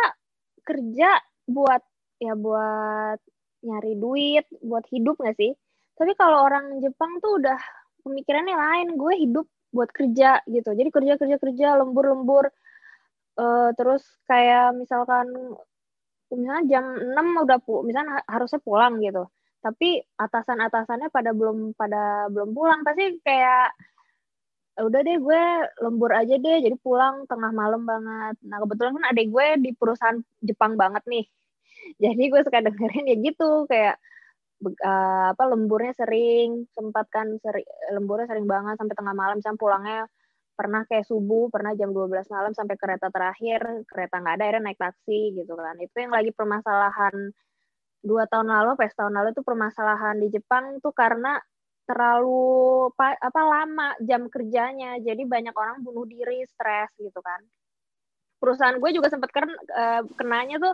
kerja 0.63 1.19
buat 1.45 1.83
ya 2.17 2.33
buat 2.33 3.19
nyari 3.61 3.93
duit, 3.99 4.45
buat 4.63 4.87
hidup 4.89 5.21
gak 5.21 5.37
sih? 5.37 5.51
Tapi 5.99 6.17
kalau 6.17 6.47
orang 6.47 6.81
Jepang 6.81 7.21
tuh 7.21 7.37
udah 7.37 7.59
pemikirannya 8.03 8.55
lain. 8.57 8.87
Gue 8.97 9.13
hidup 9.21 9.47
buat 9.71 9.89
kerja 9.93 10.43
gitu. 10.49 10.69
Jadi 10.75 10.89
kerja 10.91 11.13
kerja 11.15 11.37
kerja 11.39 11.67
lembur-lembur. 11.79 12.51
Uh, 13.39 13.71
terus 13.79 14.03
kayak 14.27 14.75
misalkan 14.75 15.31
misalnya 16.27 16.63
jam 16.67 16.85
6 17.15 17.43
udah 17.47 17.57
pu 17.63 17.81
misalnya 17.87 18.21
harusnya 18.27 18.59
pulang 18.61 18.99
gitu. 18.99 19.29
Tapi 19.61 20.01
atasan-atasannya 20.17 21.13
pada 21.13 21.31
belum 21.31 21.77
pada 21.77 22.27
belum 22.33 22.49
pulang 22.57 22.81
pasti 22.83 23.21
kayak 23.23 23.71
Ya 24.79 24.87
udah 24.87 25.01
deh 25.03 25.17
gue 25.19 25.43
lembur 25.83 26.11
aja 26.15 26.35
deh 26.39 26.57
jadi 26.63 26.73
pulang 26.79 27.27
tengah 27.27 27.51
malam 27.51 27.83
banget 27.83 28.39
nah 28.47 28.57
kebetulan 28.63 28.95
kan 28.97 29.05
adek 29.11 29.27
gue 29.27 29.47
di 29.59 29.69
perusahaan 29.75 30.17
Jepang 30.39 30.79
banget 30.79 31.03
nih 31.11 31.25
jadi 32.03 32.23
gue 32.31 32.41
suka 32.47 32.63
dengerin 32.63 33.05
ya 33.11 33.15
gitu 33.19 33.67
kayak 33.67 33.99
uh, 34.61 35.33
apa 35.33 35.43
lemburnya 35.49 35.93
sering 35.97 36.69
sempat 36.71 37.09
kan 37.09 37.27
seri, 37.41 37.65
lemburnya 37.93 38.29
sering 38.29 38.45
banget 38.45 38.77
sampai 38.77 38.95
tengah 38.95 39.15
malam. 39.17 39.37
Sampai 39.41 39.59
pulangnya 39.61 39.99
pernah 40.53 40.85
kayak 40.85 41.09
subuh 41.09 41.49
pernah 41.49 41.73
jam 41.73 41.89
12 41.89 42.29
malam 42.29 42.53
sampai 42.53 42.77
kereta 42.77 43.09
terakhir 43.09 43.87
kereta 43.89 44.21
nggak 44.21 44.35
ada 44.37 44.43
akhirnya 44.45 44.63
naik 44.69 44.79
taksi 44.79 45.19
gitu 45.33 45.53
kan. 45.57 45.75
Itu 45.81 45.95
yang 45.97 46.13
lagi 46.13 46.31
permasalahan 46.35 47.15
dua 48.01 48.25
tahun 48.29 48.49
lalu, 48.49 48.77
pas 48.77 48.93
tahun 48.93 49.13
lalu 49.13 49.27
itu 49.33 49.43
permasalahan 49.45 50.15
di 50.21 50.27
Jepang 50.33 50.81
tuh 50.81 50.93
karena 50.93 51.37
terlalu 51.85 52.87
apa 52.97 53.41
lama 53.41 53.97
jam 54.05 54.29
kerjanya. 54.29 55.01
Jadi 55.01 55.25
banyak 55.25 55.53
orang 55.57 55.81
bunuh 55.81 56.05
diri 56.05 56.45
stres 56.45 56.93
gitu 57.01 57.19
kan. 57.21 57.41
Perusahaan 58.41 58.77
gue 58.77 58.89
juga 58.93 59.09
sempat 59.09 59.29
kena 59.29 59.53
uh, 59.53 60.01
kenanya 60.17 60.57
tuh 60.57 60.73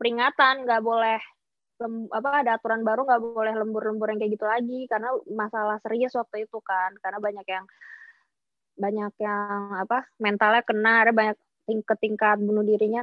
peringatan 0.00 0.64
nggak 0.64 0.80
boleh 0.80 1.20
lem, 1.78 2.10
apa 2.10 2.42
ada 2.42 2.50
aturan 2.58 2.82
baru 2.82 3.06
nggak 3.06 3.22
boleh 3.22 3.54
lembur-lembur 3.54 4.10
yang 4.10 4.18
kayak 4.18 4.32
gitu 4.34 4.46
lagi 4.46 4.80
karena 4.90 5.14
masalah 5.30 5.78
serius 5.82 6.14
waktu 6.18 6.46
itu 6.50 6.58
kan 6.62 6.90
karena 6.98 7.18
banyak 7.22 7.46
yang 7.46 7.64
banyak 8.78 9.14
yang 9.18 9.58
apa 9.74 10.06
mentalnya 10.22 10.62
kena 10.62 11.06
ada 11.06 11.12
banyak 11.14 11.36
tingkat 11.66 11.98
tingkat 11.98 12.36
bunuh 12.42 12.62
dirinya 12.62 13.02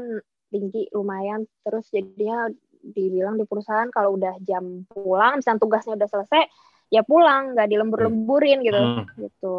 tinggi 0.51 0.87
lumayan 0.95 1.43
terus 1.67 1.87
jadinya 1.91 2.47
dibilang 2.79 3.35
di 3.35 3.45
perusahaan 3.49 3.89
kalau 3.89 4.15
udah 4.15 4.39
jam 4.45 4.85
pulang 4.87 5.41
misalnya 5.41 5.59
tugasnya 5.59 5.93
udah 5.97 6.09
selesai 6.09 6.43
ya 6.93 7.01
pulang 7.01 7.57
nggak 7.57 7.67
dilembur-lemburin 7.71 8.61
gitu 8.61 8.77
hmm. 8.77 9.05
gitu. 9.25 9.55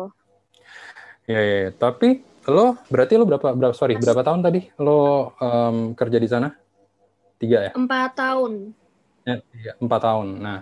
Ya, 1.27 1.41
ya 1.43 1.57
ya. 1.67 1.71
Tapi 1.75 2.23
lo 2.47 2.79
berarti 2.87 3.19
lo 3.19 3.27
berapa 3.27 3.51
berapa 3.51 3.75
sorry 3.75 3.99
berapa 3.99 4.23
tahun 4.23 4.41
tadi 4.47 4.61
lo 4.79 5.35
um, 5.37 5.93
kerja 5.99 6.19
di 6.23 6.29
sana? 6.31 6.49
Tiga 7.37 7.69
ya? 7.69 7.71
Empat 7.75 8.15
tahun 8.17 8.73
empat 9.83 10.01
tahun. 10.01 10.29
Nah 10.39 10.61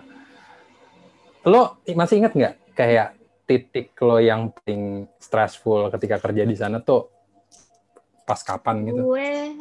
lo 1.45 1.77
masih 1.85 2.25
ingat 2.25 2.33
nggak 2.33 2.55
kayak 2.73 3.09
titik 3.45 3.93
lo 4.01 4.17
yang 4.17 4.49
paling 4.49 5.05
stressful 5.21 5.93
ketika 5.93 6.17
kerja 6.17 6.43
di 6.43 6.57
sana 6.57 6.81
tuh 6.81 7.07
pas 8.25 8.41
kapan 8.41 8.89
gitu? 8.89 9.13
Gue 9.13 9.53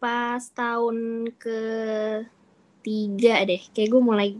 pas 0.00 0.40
tahun 0.40 1.28
ke 1.36 1.60
tiga 2.80 3.44
deh. 3.44 3.60
Kayak 3.76 3.88
gue 3.92 4.02
mulai 4.02 4.30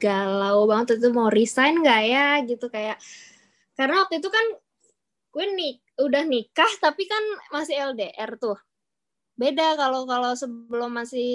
galau 0.00 0.64
banget 0.64 0.96
itu. 0.96 1.12
Mau 1.12 1.28
resign 1.28 1.84
nggak 1.84 2.02
ya? 2.08 2.26
Gitu 2.48 2.66
kayak. 2.72 2.96
Karena 3.76 4.04
waktu 4.04 4.24
itu 4.24 4.28
kan 4.32 4.46
gue 5.30 5.46
nik 5.52 5.78
udah 6.00 6.24
nikah 6.24 6.72
tapi 6.80 7.04
kan 7.06 7.22
masih 7.52 7.76
LDR 7.92 8.34
tuh 8.40 8.56
beda 9.40 9.72
kalau 9.80 10.04
kalau 10.04 10.36
sebelum 10.36 10.92
masih 11.00 11.32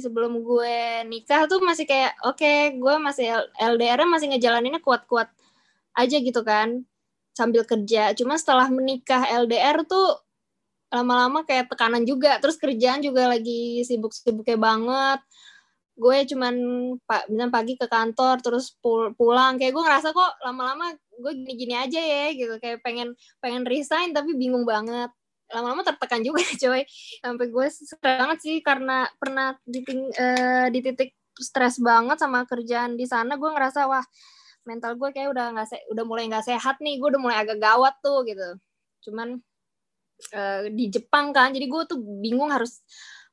sebelum 0.00 0.40
gue 0.40 1.04
nikah 1.12 1.44
tuh 1.44 1.60
masih 1.60 1.84
kayak 1.84 2.16
oke 2.24 2.40
okay, 2.40 2.72
gue 2.80 2.94
masih 2.96 3.28
LDR 3.60 4.08
masih 4.08 4.32
ngejalaninnya 4.32 4.80
kuat-kuat 4.80 5.28
aja 5.92 6.16
gitu 6.16 6.40
kan 6.40 6.88
sambil 7.38 7.62
kerja. 7.62 8.16
Cuma 8.18 8.34
setelah 8.40 8.66
menikah 8.72 9.22
LDR 9.44 9.86
tuh 9.86 10.18
lama-lama 10.88 11.44
kayak 11.44 11.68
tekanan 11.68 12.02
juga 12.08 12.40
terus 12.40 12.56
kerjaan 12.56 13.04
juga 13.04 13.28
lagi 13.30 13.84
sibuk-sibuknya 13.84 14.56
banget. 14.58 15.20
Gue 15.98 16.24
cuman 16.30 16.54
pak 17.04 17.28
bilang 17.30 17.52
pagi 17.52 17.74
ke 17.76 17.86
kantor 17.90 18.40
terus 18.42 18.74
pul 18.82 19.12
pulang 19.14 19.60
kayak 19.60 19.74
gue 19.76 19.82
ngerasa 19.84 20.14
kok 20.14 20.32
lama-lama 20.46 20.94
gue 20.96 21.32
gini-gini 21.44 21.74
aja 21.76 22.00
ya 22.00 22.32
gitu. 22.34 22.54
Kayak 22.62 22.80
pengen 22.82 23.14
pengen 23.42 23.62
resign 23.68 24.10
tapi 24.16 24.34
bingung 24.34 24.64
banget 24.66 25.12
lama-lama 25.52 25.82
tertekan 25.84 26.20
juga 26.20 26.44
coy. 26.62 26.82
Sampai 27.24 27.46
gue 27.48 27.66
banget 28.00 28.38
sih 28.40 28.56
karena 28.60 29.08
pernah 29.16 29.56
di, 29.64 29.80
uh, 29.84 30.66
di 30.68 30.80
titik 30.84 31.16
stres 31.38 31.78
banget 31.78 32.18
sama 32.18 32.42
kerjaan 32.44 32.98
di 32.98 33.06
sana 33.06 33.38
gue 33.38 33.46
ngerasa 33.46 33.86
wah 33.86 34.02
mental 34.66 34.98
gue 34.98 35.14
kayak 35.14 35.30
udah 35.30 35.46
nggak 35.54 35.66
udah 35.94 36.04
mulai 36.04 36.26
nggak 36.26 36.44
sehat 36.44 36.82
nih 36.82 36.98
gue 36.98 37.08
udah 37.14 37.22
mulai 37.22 37.38
agak 37.40 37.58
gawat 37.62 37.94
tuh 38.04 38.26
gitu. 38.28 38.58
Cuman 39.08 39.38
uh, 40.34 40.62
di 40.68 40.92
Jepang 40.92 41.32
kan 41.32 41.54
jadi 41.54 41.64
gue 41.64 41.82
tuh 41.88 41.98
bingung 42.20 42.52
harus 42.52 42.84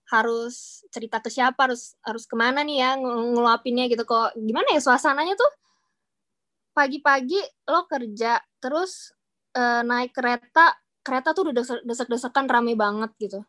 harus 0.05 0.85
cerita 0.93 1.17
ke 1.17 1.33
siapa 1.33 1.65
harus 1.65 1.97
harus 2.05 2.29
ke 2.29 2.37
mana 2.37 2.61
nih 2.61 2.77
ya 2.79 2.89
ng 2.95 3.35
ngeluapinnya 3.35 3.91
gitu. 3.91 4.05
Kok 4.07 4.37
gimana 4.39 4.71
ya 4.71 4.79
suasananya 4.79 5.35
tuh? 5.35 5.51
Pagi-pagi 6.75 7.39
lo 7.71 7.87
kerja 7.87 8.39
terus 8.59 9.15
uh, 9.55 9.81
naik 9.81 10.11
kereta 10.11 10.75
kereta 11.05 11.37
tuh 11.37 11.53
udah 11.53 11.53
desek-desekan 11.85 12.49
rame 12.49 12.73
banget 12.73 13.13
gitu. 13.21 13.45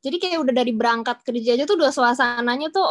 Jadi 0.00 0.16
kayak 0.22 0.38
udah 0.40 0.54
dari 0.56 0.72
berangkat 0.72 1.20
kerja 1.20 1.58
aja 1.58 1.64
tuh 1.68 1.76
udah 1.76 1.92
suasananya 1.92 2.72
tuh 2.72 2.84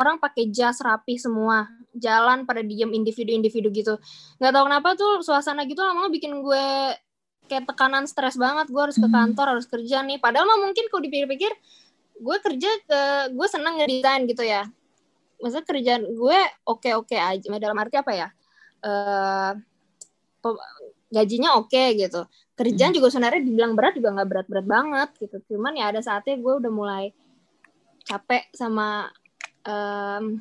orang 0.00 0.18
pakai 0.18 0.50
jas 0.50 0.82
rapi 0.82 1.20
semua, 1.20 1.68
jalan 1.94 2.42
pada 2.48 2.64
diem 2.64 2.90
individu-individu 2.90 3.68
gitu. 3.70 3.94
Gak 4.40 4.50
tau 4.50 4.64
kenapa 4.66 4.96
tuh 4.98 5.20
suasana 5.22 5.68
gitu 5.68 5.84
lama-lama 5.84 6.10
bikin 6.10 6.42
gue 6.42 6.66
kayak 7.46 7.68
tekanan 7.68 8.08
stres 8.08 8.40
banget. 8.40 8.72
Gue 8.72 8.82
harus 8.88 8.96
ke 8.96 9.04
hmm. 9.06 9.14
kantor, 9.14 9.46
harus 9.58 9.66
kerja 9.68 10.00
nih. 10.02 10.18
Padahal 10.18 10.48
mah 10.48 10.58
mungkin 10.64 10.88
kalau 10.88 11.02
dipikir-pikir, 11.04 11.52
gue 12.18 12.36
kerja 12.40 12.70
ke 12.88 13.00
gue 13.36 13.46
seneng 13.46 13.76
ngedesain 13.78 14.22
gitu 14.24 14.42
ya. 14.42 14.64
Maksudnya 15.44 15.66
kerjaan 15.68 16.02
gue 16.08 16.38
oke-oke 16.64 17.18
aja. 17.20 17.46
Dalam 17.60 17.76
arti 17.76 18.00
apa 18.00 18.12
ya? 18.16 18.28
Uh, 18.82 19.54
gajinya 21.12 21.60
oke 21.60 21.68
okay, 21.68 21.94
gitu 21.94 22.24
kerjaan 22.56 22.90
hmm. 22.92 22.98
juga 22.98 23.06
sebenarnya 23.12 23.42
dibilang 23.44 23.72
berat 23.76 23.94
juga 23.96 24.08
nggak 24.16 24.28
berat-berat 24.28 24.66
banget 24.66 25.08
gitu 25.20 25.36
cuman 25.52 25.76
ya 25.76 25.92
ada 25.92 26.00
saatnya 26.00 26.40
gue 26.40 26.54
udah 26.56 26.72
mulai 26.72 27.04
capek 28.02 28.48
sama 28.56 29.12
um, 29.68 30.40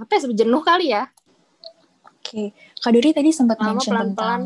apa 0.00 0.10
ya 0.16 0.28
jenuh 0.44 0.62
kali 0.62 0.92
ya 0.92 1.08
oke 2.04 2.20
okay. 2.20 2.46
kak 2.80 2.92
Dori 2.92 3.10
tadi 3.16 3.30
sempat 3.32 3.58
mention 3.60 3.92
pelan 3.96 4.08
-pelan. 4.12 4.14
tentang 4.14 4.40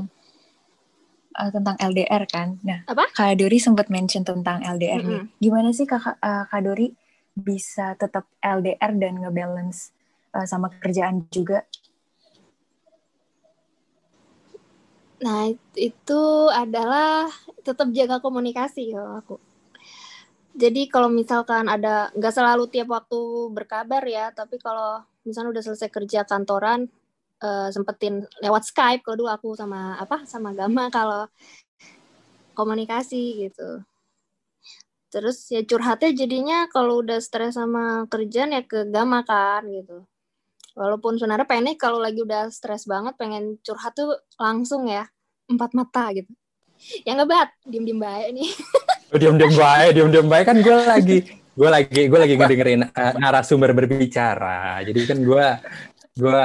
uh, 1.39 1.51
tentang 1.51 1.77
LDR 1.79 2.23
kan 2.31 2.49
nah 2.63 2.81
apa? 2.87 3.05
kak 3.11 3.35
Dori 3.39 3.59
sempat 3.59 3.87
mention 3.91 4.23
tentang 4.23 4.63
LDR 4.63 5.03
mm 5.03 5.07
-hmm. 5.07 5.11
nih 5.11 5.23
gimana 5.43 5.69
sih 5.75 5.87
kak 5.87 6.19
uh, 6.23 6.45
kak 6.49 6.63
Dori 6.63 6.91
bisa 7.35 7.99
tetap 7.99 8.31
LDR 8.39 8.95
dan 8.95 9.19
ngebalance 9.27 9.91
uh, 10.35 10.47
sama 10.47 10.71
kerjaan 10.79 11.27
juga 11.35 11.67
Nah, 15.23 15.53
itu 15.79 16.23
adalah 16.51 17.31
tetap 17.63 17.93
jaga 17.95 18.19
komunikasi 18.19 18.91
kalau 18.95 19.13
aku. 19.21 19.37
Jadi 20.55 20.87
kalau 20.87 21.11
misalkan 21.11 21.67
ada, 21.67 22.11
nggak 22.15 22.35
selalu 22.35 22.71
tiap 22.71 22.91
waktu 22.91 23.51
berkabar 23.51 24.03
ya, 24.07 24.31
tapi 24.31 24.59
kalau 24.63 25.03
misalnya 25.27 25.51
udah 25.51 25.65
selesai 25.67 25.91
kerja 25.91 26.23
kantoran, 26.23 26.87
uh, 27.43 27.69
sempetin 27.75 28.23
lewat 28.39 28.63
Skype 28.71 29.03
kalau 29.03 29.17
dulu 29.19 29.31
aku 29.31 29.49
sama 29.59 29.99
apa 29.99 30.23
sama 30.25 30.55
Gama 30.55 30.89
kalau 30.97 31.27
komunikasi 32.55 33.49
gitu. 33.51 33.83
Terus 35.11 35.47
ya 35.51 35.63
curhatnya 35.63 36.11
jadinya 36.11 36.59
kalau 36.71 37.03
udah 37.03 37.19
stres 37.23 37.55
sama 37.55 38.07
kerjaan 38.11 38.55
ya 38.55 38.63
ke 38.67 38.87
Gama 38.91 39.23
kan 39.27 39.63
gitu. 39.71 40.07
Walaupun 40.75 41.17
sebenarnya 41.17 41.47
pengen 41.47 41.79
kalau 41.79 42.03
lagi 42.03 42.19
udah 42.19 42.51
stres 42.51 42.87
banget 42.91 43.15
pengen 43.15 43.63
curhat 43.63 43.95
tuh 43.95 44.19
langsung 44.39 44.91
ya 44.91 45.07
empat 45.47 45.71
mata 45.73 46.11
gitu. 46.11 46.31
Ya 47.07 47.15
nggak 47.15 47.31
bat? 47.31 47.49
Diem 47.63 47.87
diem 47.87 48.01
baik 48.01 48.29
nih. 48.35 48.51
Oh, 49.15 49.21
diem 49.21 49.39
diem 49.39 49.55
baik 49.55 49.95
diem 49.95 50.11
diem 50.11 50.27
baik. 50.27 50.45
Kan 50.51 50.59
gue 50.59 50.75
lagi 50.75 51.19
gue 51.55 51.69
lagi 51.71 52.01
gue 52.11 52.19
lagi 52.19 52.35
ngedengerin 52.35 52.83
uh, 52.91 53.13
narasumber 53.15 53.71
berbicara. 53.71 54.83
Jadi 54.83 55.01
kan 55.07 55.19
gue 55.23 55.47
gue 56.19 56.41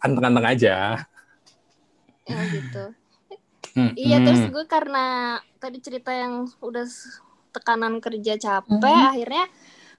anteng-anteng 0.00 0.46
aja. 0.48 0.76
Ya 2.24 2.40
gitu. 2.48 2.84
Hmm, 3.76 3.92
iya 3.92 4.16
hmm. 4.16 4.24
terus 4.24 4.42
gue 4.48 4.64
karena 4.64 5.36
tadi 5.60 5.84
cerita 5.84 6.08
yang 6.08 6.48
udah 6.64 6.88
tekanan 7.52 8.00
kerja 8.00 8.40
capek 8.40 8.80
hmm. 8.80 9.12
akhirnya 9.12 9.44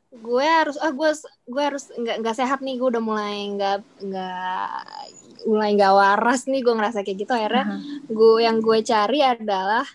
gue 0.08 0.48
harus 0.48 0.80
ah 0.80 0.96
gue 0.96 1.10
gue 1.52 1.64
harus 1.64 1.92
nggak 1.92 2.24
nggak 2.24 2.38
sehat 2.40 2.64
nih 2.64 2.80
gue 2.80 2.88
udah 2.96 3.04
mulai 3.04 3.52
nggak 3.60 3.78
nggak 4.08 4.72
mulai 5.44 5.70
nggak 5.76 5.94
waras 5.94 6.48
nih 6.48 6.64
gue 6.64 6.74
ngerasa 6.74 7.04
kayak 7.04 7.28
gitu 7.28 7.32
akhirnya. 7.36 7.66
Uh 7.68 7.72
-huh. 7.76 8.00
gue 8.08 8.34
yang 8.40 8.58
gue 8.64 8.80
cari 8.88 9.20
adalah 9.20 9.86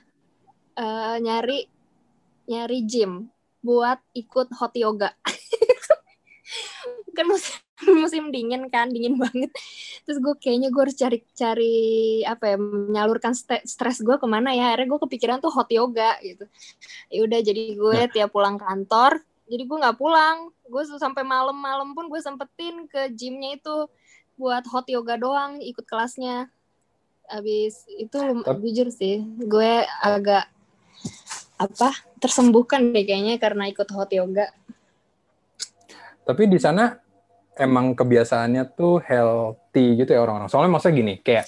uh, 0.76 1.16
nyari 1.16 1.64
nyari 2.49 2.78
gym 2.85 3.33
buat 3.64 3.99
ikut 4.12 4.52
hot 4.52 4.76
yoga. 4.76 5.16
Kan 7.16 7.28
musim 7.28 7.57
musim 7.83 8.31
dingin 8.31 8.71
kan 8.71 8.88
dingin 8.88 9.19
banget. 9.19 9.50
Terus 10.07 10.19
gue 10.23 10.35
kayaknya 10.38 10.71
gue 10.71 10.83
harus 10.87 10.97
cari 10.97 11.19
cari 11.35 11.75
apa 12.23 12.54
ya 12.54 12.57
menyalurkan 12.57 13.35
stres 13.66 13.99
gue 14.00 14.16
ke 14.16 14.26
mana 14.28 14.54
ya. 14.54 14.73
Akhirnya 14.73 14.97
gue 14.97 15.00
kepikiran 15.09 15.38
tuh 15.42 15.50
hot 15.50 15.69
yoga 15.69 16.16
gitu. 16.23 16.47
Ya 17.11 17.21
udah 17.26 17.40
jadi 17.42 17.62
gue 17.75 17.99
nah. 18.07 18.09
tiap 18.09 18.31
pulang 18.31 18.57
kantor 18.57 19.21
jadi 19.52 19.68
gue 19.68 19.78
nggak 19.85 20.00
pulang. 20.00 20.49
Gue 20.64 20.80
sampai 20.97 21.21
malam-malam 21.21 21.92
pun 21.92 22.09
gue 22.09 22.16
sempetin 22.25 22.88
ke 22.88 23.12
gymnya 23.12 23.61
itu 23.61 23.85
buat 24.40 24.64
hot 24.64 24.88
yoga 24.88 25.21
doang 25.21 25.61
ikut 25.61 25.85
kelasnya. 25.85 26.49
Habis 27.28 27.85
itu 28.00 28.16
jujur 28.64 28.88
sih 28.88 29.21
gue 29.44 29.85
agak 30.00 30.49
apa 31.61 31.92
tersembuhkan 32.16 32.97
deh 32.97 33.04
kayaknya 33.04 33.37
karena 33.37 33.68
ikut 33.68 33.92
hot 33.92 34.09
yoga. 34.09 34.49
Tapi 36.25 36.49
di 36.49 36.56
sana 36.56 36.97
emang 37.52 37.92
kebiasaannya 37.92 38.73
tuh 38.73 39.04
healthy 39.04 40.00
gitu 40.00 40.16
ya 40.16 40.25
orang-orang. 40.25 40.49
Soalnya 40.49 40.73
maksudnya 40.73 40.97
gini 40.97 41.14
kayak 41.21 41.44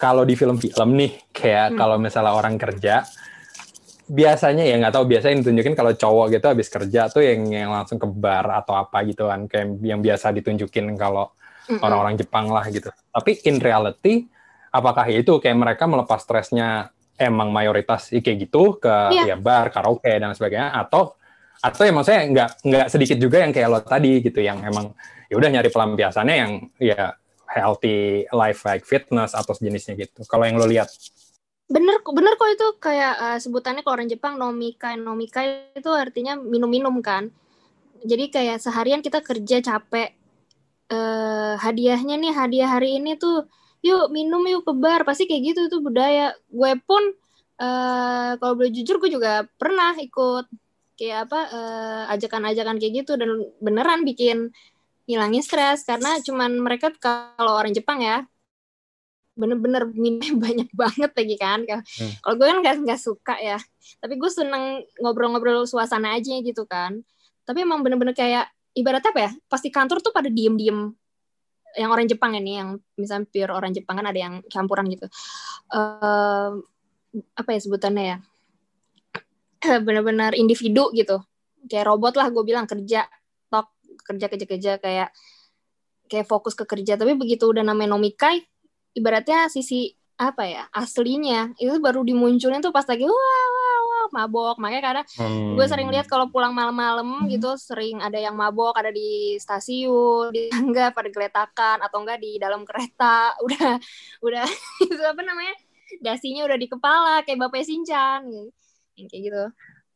kalau 0.00 0.24
di 0.24 0.32
film-film 0.34 0.96
nih 0.96 1.12
kayak 1.36 1.76
hmm. 1.76 1.78
kalau 1.78 2.00
misalnya 2.00 2.32
orang 2.32 2.56
kerja 2.56 3.04
biasanya 4.08 4.64
ya 4.66 4.78
nggak 4.82 4.94
tahu 4.94 5.04
biasanya 5.06 5.44
ditunjukin 5.46 5.74
kalau 5.78 5.92
cowok 5.94 6.26
gitu 6.34 6.46
habis 6.50 6.68
kerja 6.68 7.06
tuh 7.06 7.22
yang 7.22 7.46
yang 7.50 7.70
langsung 7.70 7.98
ke 7.98 8.06
bar 8.06 8.46
atau 8.50 8.74
apa 8.74 9.02
gitu 9.06 9.30
kan 9.30 9.46
kayak 9.46 9.78
yang 9.82 10.02
biasa 10.02 10.34
ditunjukin 10.34 10.94
kalau 10.98 11.30
orang-orang 11.70 12.18
Jepang 12.18 12.50
lah 12.50 12.66
gitu. 12.68 12.90
Tapi 12.90 13.38
in 13.46 13.62
reality, 13.62 14.26
apakah 14.74 15.06
itu 15.08 15.38
kayak 15.38 15.56
mereka 15.56 15.86
melepas 15.86 16.20
stresnya 16.26 16.90
emang 17.14 17.54
mayoritas 17.54 18.10
kayak 18.10 18.50
gitu 18.50 18.82
ke 18.82 18.94
yeah. 19.14 19.34
ya 19.34 19.36
bar, 19.38 19.70
karaoke 19.70 20.10
dan 20.10 20.34
sebagainya, 20.34 20.74
atau 20.74 21.14
atau 21.62 21.82
ya 21.86 21.92
maksudnya 21.94 22.22
nggak 22.26 22.50
nggak 22.66 22.86
sedikit 22.90 23.18
juga 23.22 23.46
yang 23.46 23.54
kayak 23.54 23.68
lo 23.70 23.80
tadi 23.80 24.18
gitu, 24.18 24.42
yang 24.42 24.58
emang 24.66 24.90
ya 25.30 25.34
udah 25.38 25.48
nyari 25.54 25.70
pelampiasannya 25.70 26.34
yang 26.34 26.52
ya 26.82 27.14
healthy 27.46 28.26
life 28.34 28.66
like 28.66 28.82
fitness 28.82 29.36
atau 29.36 29.54
sejenisnya 29.54 29.94
gitu. 29.94 30.26
Kalau 30.26 30.42
yang 30.42 30.58
lo 30.58 30.66
lihat 30.66 30.90
bener 31.72 32.04
bener 32.04 32.32
kok 32.36 32.50
itu 32.52 32.66
kayak 32.76 33.14
uh, 33.16 33.38
sebutannya 33.40 33.80
kalau 33.80 33.96
orang 33.96 34.10
Jepang 34.12 34.36
nomikai. 34.36 35.00
Nomikai 35.00 35.72
itu 35.72 35.90
artinya 35.90 36.36
minum-minum 36.36 37.00
kan. 37.00 37.32
Jadi 38.04 38.28
kayak 38.28 38.60
seharian 38.60 39.00
kita 39.00 39.24
kerja 39.24 39.64
capek. 39.64 40.12
Uh, 40.92 41.56
hadiahnya 41.56 42.20
nih 42.20 42.36
hadiah 42.36 42.68
hari 42.68 43.00
ini 43.00 43.16
tuh 43.16 43.48
yuk 43.80 44.12
minum 44.12 44.44
yuk 44.44 44.68
ke 44.68 44.72
bar. 44.76 45.08
Pasti 45.08 45.24
kayak 45.24 45.56
gitu 45.56 45.60
tuh 45.72 45.80
budaya. 45.80 46.36
Gue 46.52 46.76
pun 46.84 47.00
uh, 47.56 48.36
kalau 48.36 48.54
boleh 48.60 48.72
jujur 48.74 49.00
gue 49.00 49.08
juga 49.08 49.48
pernah 49.56 49.96
ikut 49.96 50.46
kayak 51.00 51.32
apa 51.32 51.40
uh, 51.48 52.02
ajakan-ajakan 52.12 52.76
kayak 52.76 52.92
gitu 53.02 53.16
dan 53.16 53.48
beneran 53.64 54.04
bikin 54.04 54.52
hilangin 55.08 55.40
stres. 55.40 55.88
Karena 55.88 56.20
cuman 56.20 56.60
mereka 56.60 56.92
kalau 57.00 57.56
orang 57.56 57.72
Jepang 57.72 58.04
ya 58.04 58.28
bener-bener 59.32 59.88
minum 59.88 60.36
banyak 60.44 60.68
banget 60.72 61.10
lagi 61.12 61.36
kan. 61.40 61.64
Hmm. 61.64 62.12
kalau 62.20 62.34
gue 62.36 62.46
kan 62.46 62.58
gak, 62.60 62.76
nggak 62.84 63.00
suka 63.00 63.34
ya. 63.40 63.58
Tapi 63.98 64.14
gue 64.20 64.30
seneng 64.30 64.84
ngobrol-ngobrol 65.00 65.64
suasana 65.64 66.16
aja 66.16 66.32
gitu 66.40 66.68
kan. 66.68 67.00
Tapi 67.42 67.64
emang 67.64 67.82
bener-bener 67.82 68.14
kayak 68.14 68.48
ibaratnya 68.72 69.12
apa 69.12 69.20
ya 69.28 69.30
pasti 69.48 69.68
kantor 69.72 70.04
tuh 70.04 70.12
pada 70.12 70.28
diem-diem. 70.28 70.92
Yang 71.72 71.90
orang 71.90 72.06
Jepang 72.08 72.32
ini 72.36 72.60
yang 72.60 72.76
misalnya 73.00 73.24
pure 73.32 73.52
orang 73.56 73.72
Jepang 73.72 73.96
kan 73.96 74.06
ada 74.06 74.20
yang 74.20 74.34
campuran 74.52 74.84
gitu. 74.92 75.08
Uh, 75.72 76.60
apa 77.32 77.50
ya 77.56 77.60
sebutannya 77.64 78.04
ya? 78.04 78.16
Benar-benar 79.86 80.36
individu 80.36 80.92
gitu. 80.92 81.24
Kayak 81.64 81.88
robot 81.88 82.20
lah 82.20 82.28
gue 82.28 82.44
bilang 82.44 82.68
kerja 82.68 83.08
tok 83.48 83.72
kerja 84.04 84.26
kerja 84.28 84.46
kerja 84.46 84.72
kayak 84.76 85.08
kayak 86.12 86.26
fokus 86.28 86.52
ke 86.52 86.68
kerja. 86.68 87.00
Tapi 87.00 87.16
begitu 87.16 87.48
udah 87.48 87.64
namanya 87.64 87.96
nomikai 87.96 88.51
ibaratnya 88.96 89.48
sisi 89.48 89.92
apa 90.20 90.46
ya 90.46 90.62
aslinya 90.70 91.56
itu 91.58 91.82
baru 91.82 92.06
dimunculin 92.06 92.62
tuh 92.62 92.70
pas 92.70 92.86
lagi 92.86 93.02
wah 93.02 93.46
wah 93.50 93.78
wah 93.88 94.06
mabok 94.14 94.56
makanya 94.60 94.82
kadang 95.02 95.06
hmm. 95.18 95.58
gue 95.58 95.66
sering 95.66 95.88
lihat 95.90 96.06
kalau 96.06 96.30
pulang 96.30 96.54
malam-malam 96.54 97.26
hmm. 97.26 97.32
gitu 97.32 97.58
sering 97.58 97.98
ada 97.98 98.20
yang 98.20 98.38
mabok 98.38 98.76
ada 98.78 98.94
di 98.94 99.34
stasiun 99.42 100.30
di 100.30 100.46
tangga 100.52 100.94
pada 100.94 101.08
geletakan 101.10 101.82
atau 101.82 101.98
enggak 102.04 102.22
di 102.22 102.38
dalam 102.38 102.62
kereta 102.62 103.34
udah 103.46 103.80
udah 104.22 104.46
itu 104.84 105.02
apa 105.02 105.20
namanya 105.26 105.54
dasinya 105.98 106.46
udah 106.46 106.58
di 106.60 106.68
kepala 106.70 107.26
kayak 107.26 107.42
bapak 107.42 107.66
Sinchan 107.66 108.28
gitu. 108.30 109.08
kayak 109.10 109.22
gitu 109.26 109.44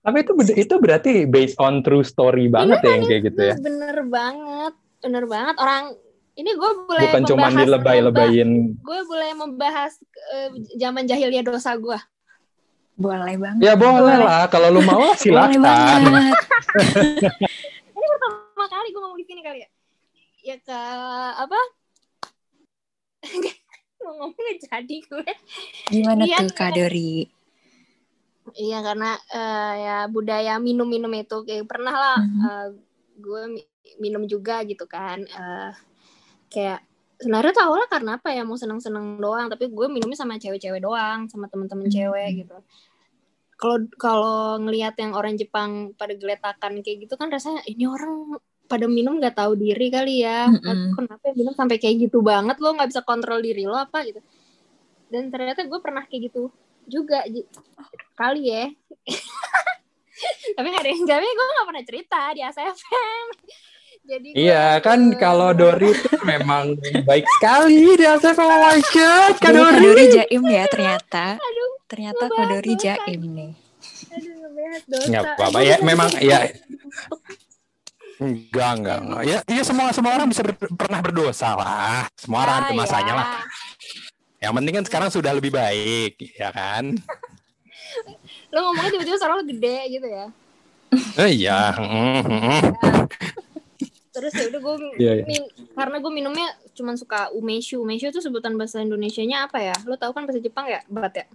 tapi 0.06 0.22
itu 0.22 0.32
itu 0.54 0.74
berarti 0.78 1.12
based 1.26 1.58
on 1.62 1.82
true 1.86 2.06
story 2.06 2.50
banget 2.50 2.82
bener, 2.82 2.86
ya 2.86 2.94
yang 2.94 3.04
kayak 3.06 3.22
gitu 3.30 3.40
ya 3.42 3.54
bener 3.62 3.96
banget 4.10 4.74
bener 5.02 5.24
banget 5.30 5.54
orang 5.62 5.84
ini 6.36 6.50
gue 6.52 6.70
boleh 6.84 7.08
bukan 7.08 7.22
cuma 7.24 7.48
dilebay-lebayin. 7.48 8.76
gue 8.76 9.00
boleh 9.08 9.30
membahas 9.32 9.96
uh, 10.36 10.52
zaman 10.76 11.08
jahiliyah 11.08 11.44
dosa 11.44 11.72
gue 11.76 11.96
boleh 12.96 13.36
banget. 13.36 13.60
Ya 13.60 13.76
boleh, 13.76 14.00
boleh. 14.00 14.24
lah. 14.24 14.48
Kalau 14.48 14.72
lu 14.72 14.80
mau 14.80 15.12
silakan. 15.20 15.52
ini 17.92 18.06
pertama 18.08 18.64
kali 18.72 18.88
gue 18.88 19.00
ngomong 19.04 19.20
di 19.20 19.26
sini 19.28 19.40
kali 19.44 19.58
ya? 19.60 19.68
Ya 20.40 20.56
ke 20.56 20.80
apa? 21.36 21.60
Mau 24.06 24.12
ngomong 24.22 24.56
jadi 24.62 24.96
gue. 25.02 25.28
Gimana 25.90 26.22
iya, 26.24 26.38
tuh 26.40 26.54
kak 26.54 26.78
Dori? 26.78 27.26
Iya 28.54 28.78
karena 28.78 29.18
uh, 29.34 29.72
ya 29.74 29.96
budaya 30.06 30.62
minum-minum 30.62 31.10
itu 31.18 31.42
kayak 31.42 31.66
pernah 31.66 31.90
lah 31.90 32.18
mm 32.22 32.30
-hmm. 32.30 32.46
uh, 32.46 32.66
gue 33.18 33.42
minum 33.98 34.22
juga 34.30 34.62
gitu 34.62 34.86
kan 34.86 35.26
uh, 35.34 35.74
kayak 36.50 36.86
sebenarnya 37.16 37.52
tuh 37.56 37.64
awalnya 37.64 37.88
karena 37.88 38.10
apa 38.20 38.28
ya 38.32 38.42
mau 38.44 38.60
seneng-seneng 38.60 39.16
doang 39.16 39.48
tapi 39.48 39.72
gue 39.72 39.86
minumnya 39.88 40.18
sama 40.20 40.36
cewek-cewek 40.36 40.84
doang 40.84 41.28
sama 41.32 41.48
temen-temen 41.48 41.88
hmm. 41.88 41.94
cewek 41.94 42.30
gitu. 42.44 42.56
Kalau 43.56 43.78
kalau 43.96 44.60
ngelihat 44.60 45.00
yang 45.00 45.16
orang 45.16 45.40
Jepang 45.40 45.96
pada 45.96 46.12
geletakan 46.12 46.84
kayak 46.84 47.08
gitu 47.08 47.16
kan 47.16 47.32
rasanya 47.32 47.64
ini 47.64 47.88
orang 47.88 48.36
pada 48.68 48.84
minum 48.84 49.16
nggak 49.16 49.38
tahu 49.38 49.54
diri 49.56 49.88
kali 49.88 50.26
ya 50.26 50.50
mm-hmm. 50.50 50.98
kenapa 50.98 51.30
minum 51.38 51.54
sampai 51.54 51.78
kayak 51.78 52.10
gitu 52.10 52.18
banget 52.18 52.58
lo 52.58 52.74
nggak 52.74 52.90
bisa 52.92 53.00
kontrol 53.00 53.40
diri 53.40 53.64
lo 53.64 53.80
apa? 53.80 54.04
Gitu. 54.04 54.20
Dan 55.08 55.32
ternyata 55.32 55.64
gue 55.64 55.80
pernah 55.80 56.04
kayak 56.04 56.28
gitu 56.28 56.52
juga 56.84 57.24
kali 58.12 58.52
ya. 58.52 58.68
Tapi 60.56 60.66
nggak 60.68 60.84
ada 60.84 60.92
yang 60.92 61.04
tapi 61.04 61.28
gue 61.28 61.46
nggak 61.52 61.68
pernah 61.68 61.84
cerita 61.84 62.20
di 62.32 62.40
ASFM 62.40 63.26
jadi 64.06 64.28
iya 64.38 64.66
kan 64.78 65.10
kalau 65.18 65.50
Dori 65.50 65.90
itu 65.90 66.14
memang 66.22 66.78
baik 67.02 67.26
sekali 67.38 67.98
dia 67.98 68.14
saya 68.22 68.38
oh 68.38 68.46
my 68.46 68.80
god 68.94 69.34
Kak 69.42 69.50
Dori. 69.50 69.82
Dori 69.82 70.04
jaim 70.14 70.42
ya 70.46 70.64
ternyata. 70.70 71.26
Aduh, 71.46 71.70
ternyata 71.90 72.24
Kak 72.30 72.44
Dori 72.46 72.72
jaim 72.78 73.20
nih. 73.34 73.52
Aduh, 74.14 75.04
Nggak 75.10 75.22
apa-apa 75.34 75.58
ya, 75.62 75.76
memang 75.82 76.10
ya. 76.22 76.46
Enggak, 78.16 78.70
enggak, 78.80 78.98
enggak. 79.04 79.22
Ya, 79.28 79.38
ya 79.44 79.62
semua 79.66 79.92
semua 79.92 80.16
orang 80.16 80.28
bisa 80.32 80.40
ber, 80.40 80.56
pernah 80.56 81.00
berdosa 81.04 81.52
lah. 81.52 82.08
Semua 82.16 82.48
orang 82.48 82.56
ada 82.64 82.72
ah, 82.72 82.76
masanya 82.78 83.12
ya. 83.12 83.18
lah. 83.20 83.28
Yang 84.40 84.52
penting 84.56 84.74
kan 84.74 84.84
sekarang 84.88 85.10
sudah 85.12 85.32
lebih 85.36 85.52
baik, 85.52 86.16
ya 86.38 86.48
kan? 86.54 86.96
lo 88.52 88.72
ngomongnya 88.72 88.92
tiba-tiba 88.96 89.16
suara 89.20 89.36
lo 89.36 89.44
gede 89.44 89.78
gitu 89.90 90.06
ya? 90.06 90.26
Eh, 91.20 91.30
iya. 91.44 91.76
Terus 94.16 94.32
ya 94.32 94.48
udah 94.48 94.60
gue 94.64 94.74
yeah, 95.04 95.14
yeah. 95.20 95.26
min 95.28 95.44
karena 95.76 96.00
gue 96.00 96.12
minumnya 96.12 96.48
cuma 96.72 96.96
suka 96.96 97.28
umeshu. 97.36 97.84
Umeshu 97.84 98.08
itu 98.08 98.24
sebutan 98.24 98.56
bahasa 98.56 98.80
Indonesia-nya 98.80 99.44
apa 99.44 99.60
ya? 99.60 99.76
Lo 99.84 100.00
tau 100.00 100.16
kan 100.16 100.24
bahasa 100.24 100.40
Jepang 100.40 100.64
ya? 100.64 100.80
Bat 100.88 101.14
ya? 101.20 101.26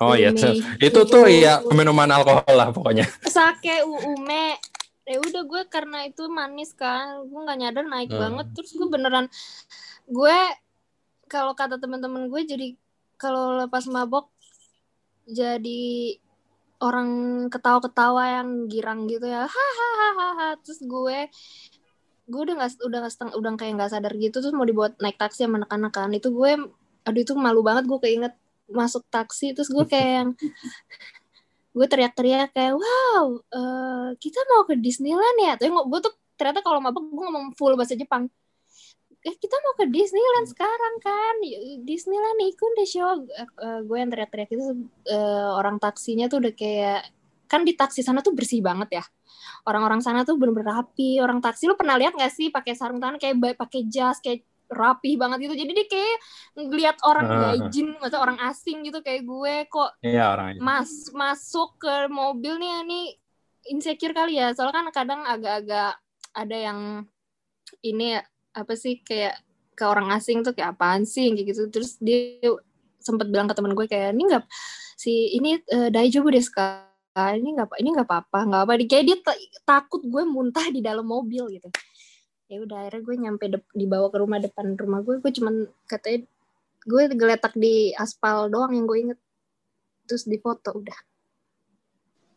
Oh 0.00 0.16
iya 0.16 0.32
itu 0.80 1.00
tuh 1.04 1.28
ya 1.28 1.60
minuman 1.76 2.08
alkohol 2.08 2.54
lah 2.54 2.72
pokoknya. 2.72 3.04
Sake 3.28 3.84
ume. 3.84 4.56
Ya 5.04 5.18
udah 5.18 5.42
gue 5.42 5.62
karena 5.66 6.06
itu 6.06 6.30
manis 6.30 6.70
kan 6.72 7.26
gue 7.26 7.40
nggak 7.42 7.58
nyadar 7.58 7.84
naik 7.84 8.08
hmm. 8.08 8.20
banget. 8.20 8.46
Terus 8.56 8.70
gue 8.78 8.88
beneran 8.88 9.26
gue 10.08 10.38
kalau 11.28 11.52
kata 11.52 11.76
teman-teman 11.76 12.32
gue 12.32 12.42
jadi 12.46 12.68
kalau 13.20 13.60
lepas 13.60 13.84
mabok 13.92 14.32
jadi 15.28 16.16
orang 16.80 17.10
ketawa-ketawa 17.52 18.40
yang 18.40 18.48
girang 18.72 19.04
gitu 19.04 19.28
ya. 19.28 19.44
Hahaha 19.44 20.56
terus 20.64 20.80
gue 20.80 21.28
gue 22.30 22.40
udah 22.46 22.54
nggak 22.62 22.70
udah 22.86 22.98
nggak 23.02 23.12
seteng 23.12 23.30
udah 23.34 23.50
kayak 23.58 23.72
nggak 23.76 23.90
sadar 23.90 24.14
gitu 24.14 24.38
terus 24.38 24.54
mau 24.54 24.64
dibuat 24.64 24.94
naik 25.02 25.18
taksi 25.18 25.44
sama 25.44 25.60
anak-anak 25.66 25.92
kan. 25.92 26.10
Itu 26.14 26.30
gue 26.30 26.70
aduh 27.04 27.20
itu 27.20 27.34
malu 27.34 27.60
banget 27.66 27.90
gue 27.90 27.98
keinget 27.98 28.34
masuk 28.70 29.02
taksi 29.10 29.50
terus 29.56 29.66
gue 29.66 29.84
kayak 29.84 30.10
yang 30.22 30.30
gue 31.76 31.86
teriak-teriak 31.86 32.50
kayak 32.54 32.74
wow 32.76 33.24
uh, 33.54 34.08
kita 34.22 34.38
mau 34.54 34.62
ke 34.64 34.78
Disneyland 34.78 35.38
ya? 35.42 35.52
Tapi 35.58 35.70
gue 35.74 36.00
tuh 36.00 36.14
ternyata 36.38 36.62
kalau 36.62 36.78
mabuk 36.78 37.04
gue 37.04 37.24
ngomong 37.26 37.52
full 37.58 37.74
bahasa 37.74 37.98
Jepang. 37.98 38.30
Eh 39.20 39.36
kita 39.36 39.52
mau 39.60 39.76
ke 39.76 39.84
Disneyland 39.90 40.48
sekarang 40.48 40.94
kan? 41.04 41.34
Disneyland 41.84 42.40
ikut 42.40 42.72
deh 42.78 42.88
show 42.88 43.20
uh, 43.26 43.80
gue 43.84 43.96
yang 43.98 44.08
teriak-teriak 44.08 44.48
itu 44.54 44.64
uh, 45.12 45.60
orang 45.60 45.76
taksinya 45.76 46.30
tuh 46.32 46.40
udah 46.40 46.54
kayak 46.56 47.04
kan 47.50 47.66
di 47.66 47.74
taksi 47.74 48.06
sana 48.06 48.22
tuh 48.22 48.30
bersih 48.30 48.62
banget 48.62 49.02
ya. 49.02 49.04
Orang-orang 49.66 49.98
sana 49.98 50.22
tuh 50.22 50.38
bener-bener 50.38 50.70
rapi. 50.70 51.18
Orang 51.18 51.42
taksi 51.42 51.66
lu 51.66 51.74
pernah 51.74 51.98
lihat 51.98 52.14
gak 52.14 52.30
sih 52.30 52.54
pakai 52.54 52.78
sarung 52.78 53.02
tangan 53.02 53.18
kayak 53.18 53.58
pakai 53.58 53.90
jas 53.90 54.22
kayak 54.22 54.46
rapi 54.70 55.18
banget 55.18 55.50
gitu. 55.50 55.66
Jadi 55.66 55.72
dia 55.74 55.86
kayak 55.90 56.16
ngeliat 56.54 56.96
orang 57.02 57.26
uh. 57.26 57.34
gaijin 57.42 57.98
atau 57.98 58.22
orang 58.22 58.38
asing 58.46 58.86
gitu 58.86 59.02
kayak 59.02 59.26
gue 59.26 59.54
kok 59.66 59.98
iya, 60.06 60.30
orang 60.30 60.62
mas 60.62 61.10
masuk 61.10 61.74
ke 61.82 62.06
mobil 62.06 62.54
nih 62.62 62.86
ini 62.86 63.00
insecure 63.66 64.14
kali 64.14 64.38
ya. 64.38 64.54
Soalnya 64.54 64.78
kan 64.78 64.86
kadang 64.94 65.20
agak-agak 65.26 65.98
ada 66.30 66.56
yang 66.56 66.78
ini 67.82 68.14
apa 68.54 68.72
sih 68.78 69.02
kayak 69.02 69.42
ke 69.74 69.82
orang 69.82 70.14
asing 70.14 70.46
tuh 70.46 70.54
kayak 70.54 70.78
apaan 70.78 71.02
sih 71.02 71.34
kayak 71.34 71.50
gitu. 71.50 71.66
Terus 71.66 71.98
dia 71.98 72.38
sempat 73.02 73.26
bilang 73.26 73.50
ke 73.50 73.58
teman 73.58 73.74
gue 73.74 73.86
kayak 73.90 74.14
ini 74.14 74.22
nggak 74.30 74.44
si 74.94 75.34
ini 75.34 75.58
uh, 75.72 75.88
daijobu 75.90 76.30
deh 76.30 76.44
sekarang 76.44 76.89
ah, 77.16 77.32
ini 77.34 77.48
nggak 77.56 77.68
ini 77.80 77.88
nggak 77.96 78.08
apa-apa 78.08 78.38
nggak 78.46 78.62
apa 78.66 78.72
kayak 78.86 79.04
dia 79.06 79.16
takut 79.66 80.02
gue 80.04 80.22
muntah 80.26 80.66
di 80.70 80.80
dalam 80.82 81.06
mobil 81.06 81.46
gitu. 81.58 81.68
Ya 82.50 82.58
udah 82.62 82.86
akhirnya 82.86 83.02
gue 83.06 83.14
nyampe 83.18 83.44
dibawa 83.74 84.10
ke 84.10 84.18
rumah 84.18 84.38
depan 84.42 84.74
rumah 84.74 85.00
gue 85.06 85.22
gue 85.22 85.32
cuman 85.34 85.70
katanya 85.86 86.26
gue 86.86 87.02
geletak 87.14 87.54
di 87.54 87.94
aspal 87.94 88.50
doang 88.50 88.74
yang 88.74 88.86
gue 88.86 88.98
inget. 89.10 89.18
Terus 90.06 90.26
di 90.26 90.38
foto 90.42 90.74
udah. 90.74 90.98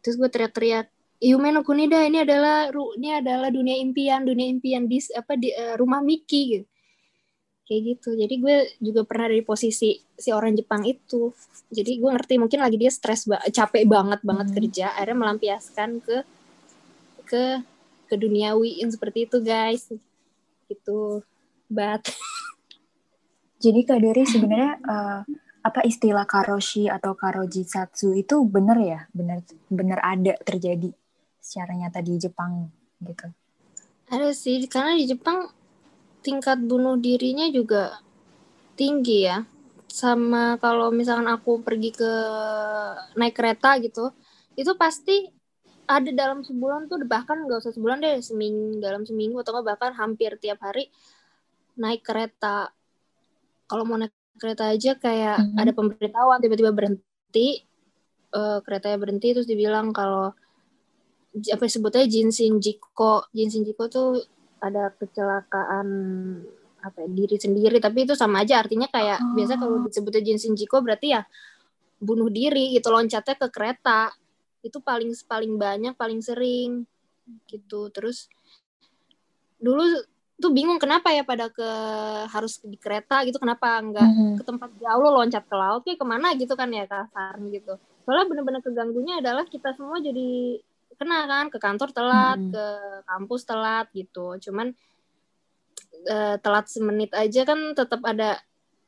Terus 0.04 0.16
gue 0.20 0.30
teriak-teriak 0.30 0.88
Yume 1.24 1.56
no 1.56 1.64
Kunida 1.64 2.04
ini 2.04 2.20
adalah 2.28 2.68
ini 3.00 3.16
adalah 3.16 3.48
dunia 3.48 3.80
impian 3.80 4.28
dunia 4.28 4.44
impian 4.52 4.92
di 4.92 5.00
apa 5.16 5.40
di 5.40 5.56
uh, 5.56 5.80
rumah 5.80 6.04
Miki 6.04 6.60
gitu 6.60 6.68
kayak 7.64 7.82
gitu. 7.96 8.10
Jadi 8.16 8.36
gue 8.40 8.56
juga 8.84 9.02
pernah 9.08 9.32
dari 9.32 9.44
posisi 9.44 9.96
si 10.00 10.30
orang 10.32 10.56
Jepang 10.56 10.84
itu. 10.84 11.32
Jadi 11.72 12.00
gue 12.00 12.10
ngerti 12.12 12.36
mungkin 12.40 12.60
lagi 12.60 12.76
dia 12.76 12.92
stres 12.92 13.26
ba 13.26 13.40
capek 13.48 13.88
banget 13.88 14.20
banget 14.22 14.48
hmm. 14.52 14.56
kerja 14.60 14.86
akhirnya 14.94 15.18
melampiaskan 15.18 15.90
ke 16.04 16.18
ke 17.24 17.44
ke 18.12 18.16
duniawi 18.20 18.84
seperti 18.92 19.26
itu 19.32 19.38
guys. 19.40 19.88
Gitu. 20.68 21.24
Bat 21.72 22.04
jadi 23.64 23.80
kak 23.88 24.00
Dori 24.04 24.24
sebenarnya 24.28 24.74
uh, 24.84 25.22
apa 25.64 25.80
istilah 25.88 26.28
karoshi 26.28 26.92
atau 26.92 27.16
karoji 27.16 27.64
satsu 27.64 28.12
itu 28.12 28.44
benar 28.44 28.78
ya? 28.84 29.00
Benar 29.16 29.40
benar 29.72 30.00
ada 30.04 30.36
terjadi 30.44 30.92
secara 31.40 31.72
nyata 31.80 32.04
di 32.04 32.20
Jepang 32.20 32.68
gitu? 33.00 33.32
Ada 34.12 34.36
sih 34.36 34.68
karena 34.68 35.00
di 35.00 35.08
Jepang 35.08 35.63
tingkat 36.24 36.58
bunuh 36.64 36.96
dirinya 36.96 37.46
juga 37.52 38.00
tinggi 38.80 39.28
ya. 39.28 39.44
Sama 39.92 40.58
kalau 40.58 40.90
misalkan 40.90 41.30
aku 41.30 41.62
pergi 41.62 41.94
ke 41.94 42.14
naik 43.14 43.36
kereta 43.38 43.78
gitu, 43.78 44.10
itu 44.58 44.72
pasti 44.74 45.30
ada 45.86 46.10
dalam 46.16 46.42
sebulan 46.42 46.88
tuh 46.88 47.04
bahkan 47.06 47.44
nggak 47.44 47.60
usah 47.60 47.76
sebulan 47.76 48.00
deh 48.00 48.18
seminggu 48.24 48.80
dalam 48.80 49.04
seminggu 49.04 49.44
atau 49.44 49.62
bahkan 49.62 49.92
hampir 49.94 50.40
tiap 50.40 50.64
hari 50.64 50.88
naik 51.76 52.02
kereta 52.08 52.72
kalau 53.68 53.84
mau 53.84 54.00
naik 54.00 54.16
kereta 54.40 54.72
aja 54.72 54.96
kayak 54.96 55.38
mm-hmm. 55.44 55.60
ada 55.60 55.72
pemberitahuan 55.76 56.40
tiba-tiba 56.40 56.72
berhenti 56.72 57.68
uh, 58.34 58.64
keretanya 58.64 58.98
berhenti 58.98 59.28
terus 59.36 59.48
dibilang 59.48 59.92
kalau 59.92 60.34
apa 61.34 61.66
sebutnya 61.66 62.06
Jinsin 62.06 62.62
Jiko. 62.62 63.26
Jinsin 63.34 63.66
Jiko 63.66 63.90
tuh 63.90 64.22
ada 64.64 64.96
kecelakaan 64.96 65.88
apa 66.84 66.98
ya, 67.04 67.08
diri 67.12 67.38
sendiri 67.40 67.78
tapi 67.84 68.08
itu 68.08 68.16
sama 68.16 68.44
aja 68.44 68.64
artinya 68.64 68.88
kayak 68.88 69.20
oh. 69.20 69.36
biasa 69.36 69.60
kalau 69.60 69.84
disebutnya 69.88 70.24
Jinsin 70.24 70.56
Jiko 70.56 70.80
berarti 70.80 71.16
ya 71.16 71.22
bunuh 72.00 72.28
diri 72.28 72.76
gitu 72.76 72.92
loncatnya 72.92 73.36
ke 73.40 73.48
kereta 73.52 74.12
itu 74.64 74.80
paling 74.80 75.12
paling 75.28 75.56
banyak 75.56 75.94
paling 75.96 76.20
sering 76.20 76.84
gitu 77.48 77.88
terus 77.92 78.28
dulu 79.64 79.84
tuh 80.36 80.52
bingung 80.52 80.76
kenapa 80.76 81.16
ya 81.16 81.24
pada 81.24 81.48
ke 81.48 81.70
harus 82.28 82.60
di 82.68 82.76
kereta 82.76 83.24
gitu 83.24 83.40
kenapa 83.40 83.80
enggak 83.80 84.04
mm 84.04 84.16
-hmm. 84.16 84.34
ke 84.36 84.44
tempat 84.44 84.70
jauh 84.76 85.00
lo 85.00 85.24
loncat 85.24 85.44
ke 85.48 85.56
laut 85.56 85.82
kayak 85.88 86.00
ke 86.00 86.06
mana 86.08 86.36
gitu 86.36 86.52
kan 86.60 86.68
ya 86.68 86.84
kasarnya 86.84 87.48
gitu 87.64 87.74
soalnya 88.04 88.28
bener-bener 88.28 88.60
keganggunya 88.60 89.24
adalah 89.24 89.48
kita 89.48 89.72
semua 89.72 90.04
jadi 90.04 90.60
kena 90.96 91.26
kan 91.26 91.46
ke 91.50 91.58
kantor 91.60 91.90
telat 91.92 92.40
mm 92.40 92.46
-hmm. 92.50 92.54
ke 92.54 92.66
kampus 93.08 93.42
telat 93.46 93.88
gitu 93.94 94.38
cuman 94.50 94.74
uh, 96.10 96.36
telat 96.40 96.66
semenit 96.68 97.12
aja 97.16 97.42
kan 97.48 97.60
tetap 97.76 98.02
ada 98.04 98.40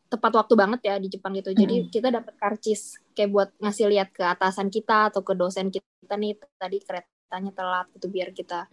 tepat 0.05 0.31
waktu 0.37 0.53
banget 0.53 0.81
ya 0.85 0.95
di 1.01 1.07
Jepang 1.09 1.33
gitu. 1.35 1.51
Jadi 1.51 1.75
hmm. 1.85 1.89
kita 1.89 2.07
dapat 2.13 2.33
karcis 2.37 3.01
kayak 3.17 3.29
buat 3.33 3.49
ngasih 3.57 3.85
lihat 3.89 4.09
ke 4.13 4.21
atasan 4.21 4.69
kita 4.69 5.09
atau 5.09 5.25
ke 5.25 5.33
dosen 5.33 5.73
kita 5.73 6.15
nih 6.15 6.37
tadi 6.61 6.77
keretanya 6.79 7.51
telat 7.51 7.89
gitu 7.97 8.07
biar 8.07 8.29
kita 8.31 8.69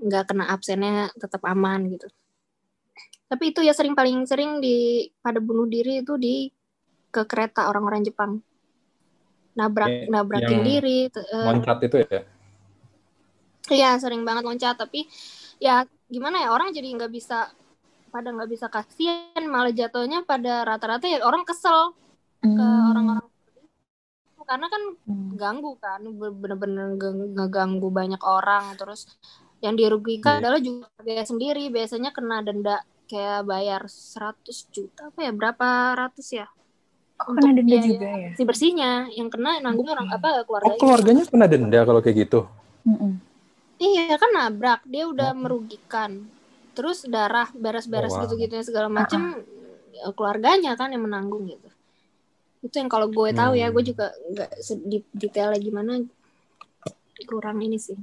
nggak 0.00 0.24
kena 0.26 0.50
absennya 0.50 1.12
tetap 1.14 1.44
aman 1.44 1.86
gitu. 1.92 2.08
Tapi 3.28 3.54
itu 3.54 3.60
ya 3.62 3.76
sering 3.76 3.94
paling 3.94 4.24
sering 4.24 4.58
di 4.58 5.06
pada 5.20 5.38
bunuh 5.38 5.68
diri 5.68 6.00
itu 6.00 6.16
di 6.16 6.48
ke 7.12 7.22
kereta 7.28 7.70
orang-orang 7.70 8.02
Jepang. 8.02 8.40
Nabrak 9.54 9.86
ya, 9.86 10.10
nabrakin 10.10 10.60
diri. 10.66 11.06
Uh, 11.14 11.46
loncat 11.46 11.78
itu 11.86 12.02
ya? 12.02 12.26
Iya 13.72 13.96
sering 13.96 14.28
banget 14.28 14.44
loncat 14.44 14.76
tapi 14.76 15.08
ya 15.56 15.88
gimana 16.12 16.44
ya 16.44 16.52
orang 16.52 16.74
jadi 16.74 16.84
nggak 16.84 17.12
bisa 17.12 17.48
pada 18.12 18.30
nggak 18.30 18.50
bisa 18.50 18.66
kasihan 18.70 19.42
malah 19.50 19.74
jatuhnya 19.74 20.22
pada 20.22 20.62
rata-rata 20.62 21.08
ya 21.08 21.24
orang 21.26 21.42
kesel 21.42 21.96
hmm. 22.44 22.54
ke 22.54 22.66
orang-orang 22.94 23.26
karena 24.44 24.66
kan 24.68 24.82
hmm. 25.08 25.28
ganggu 25.40 25.72
kan 25.80 26.04
bener-bener 26.04 26.94
ngeganggu 27.32 27.88
banyak 27.88 28.20
orang 28.20 28.76
terus 28.76 29.08
yang 29.64 29.74
dirugikan 29.74 30.38
yeah. 30.38 30.40
adalah 30.44 30.60
juga 30.60 30.86
biaya 31.00 31.24
sendiri 31.24 31.72
biasanya 31.72 32.12
kena 32.12 32.44
denda 32.44 32.84
kayak 33.08 33.48
bayar 33.48 33.88
100 33.88 34.44
juta 34.68 35.08
apa 35.08 35.18
ya 35.24 35.32
berapa 35.32 35.96
ratus 35.96 36.28
ya 36.36 36.46
oh, 37.24 37.32
kena 37.32 37.56
denda 37.56 37.76
juga 37.80 38.08
ya 38.12 38.30
si 38.36 38.42
bersihnya 38.44 39.08
yang 39.16 39.32
kena 39.32 39.58
nanggung 39.64 39.88
orang 39.88 40.12
apa 40.12 40.44
keluarganya 40.44 40.76
oh 40.76 40.80
keluarganya 40.80 41.24
kena 41.24 41.46
denda 41.48 41.80
kalau 41.88 42.00
kayak 42.04 42.28
gitu 42.28 42.44
mm 42.84 42.96
-mm. 43.00 43.12
Iya 43.84 44.16
kan 44.16 44.30
nabrak 44.32 44.80
dia 44.88 45.04
udah 45.04 45.36
oh. 45.36 45.38
merugikan 45.38 46.24
terus 46.74 47.06
darah 47.06 47.48
beres-beres 47.54 48.16
oh, 48.16 48.18
wow. 48.18 48.22
gitu-gitu 48.26 48.58
segala 48.64 48.88
macem 48.90 49.44
uh-uh. 49.44 50.12
keluarganya 50.16 50.74
kan 50.74 50.90
yang 50.90 51.06
menanggung 51.06 51.46
gitu 51.46 51.68
itu 52.64 52.74
yang 52.80 52.88
kalau 52.88 53.12
gue 53.12 53.30
tahu 53.36 53.52
hmm. 53.54 53.60
ya 53.60 53.66
gue 53.68 53.82
hmm. 53.84 53.90
juga 53.92 54.06
nggak 54.32 54.50
detailnya 55.12 55.60
gimana 55.60 55.92
kurang 57.28 57.60
ini 57.60 57.76
sih 57.76 57.94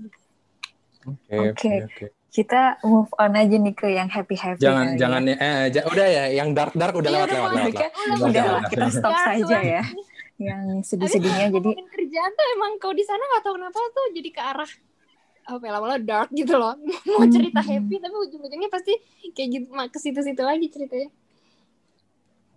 oke 1.03 1.17
okay, 1.27 1.37
oke 1.41 1.57
okay. 1.57 1.77
okay. 1.83 2.09
kita 2.31 2.77
move 2.85 3.11
on 3.17 3.33
aja 3.35 3.57
nih 3.57 3.73
ke 3.75 3.87
yang 3.91 4.07
happy 4.07 4.37
happy 4.37 4.61
jangan 4.61 4.95
ya. 4.95 4.97
jangan 5.01 5.21
ya. 5.27 5.35
eh 5.35 5.61
j- 5.73 5.87
udah 5.89 6.07
ya 6.07 6.25
yang 6.31 6.49
dark 6.55 6.73
dark 6.77 6.95
udah 6.95 7.09
iya, 7.11 7.17
lewat 7.25 7.29
lewat 7.33 7.51
lewat, 7.51 8.21
udah, 8.21 8.43
lah 8.45 8.63
kita 8.69 8.87
stop 8.93 9.13
saja 9.17 9.57
ya 9.59 9.83
yang 10.41 10.81
sedih-sedihnya 10.81 11.53
jadi 11.53 11.69
kerjaan 11.85 12.31
tuh 12.33 12.45
emang 12.57 12.71
kau 12.81 12.93
di 12.93 13.05
sana 13.05 13.21
nggak 13.21 13.43
tahu 13.45 13.53
kenapa 13.61 13.77
tuh 13.77 14.05
jadi 14.13 14.29
ke 14.29 14.41
arah 14.41 14.71
apa 15.45 15.63
ya 15.65 15.71
lama-lama 15.73 15.99
dark 16.01 16.29
gitu 16.33 16.53
loh. 16.55 16.77
Mau 17.17 17.25
cerita 17.27 17.61
happy 17.61 17.95
tapi 17.97 18.15
ujung-ujungnya 18.29 18.69
pasti 18.69 18.93
kayak 19.33 19.49
gitu 19.55 19.65
ke 19.71 19.97
situ-situ 19.99 20.41
lagi 20.41 20.67
ceritanya. 20.69 21.09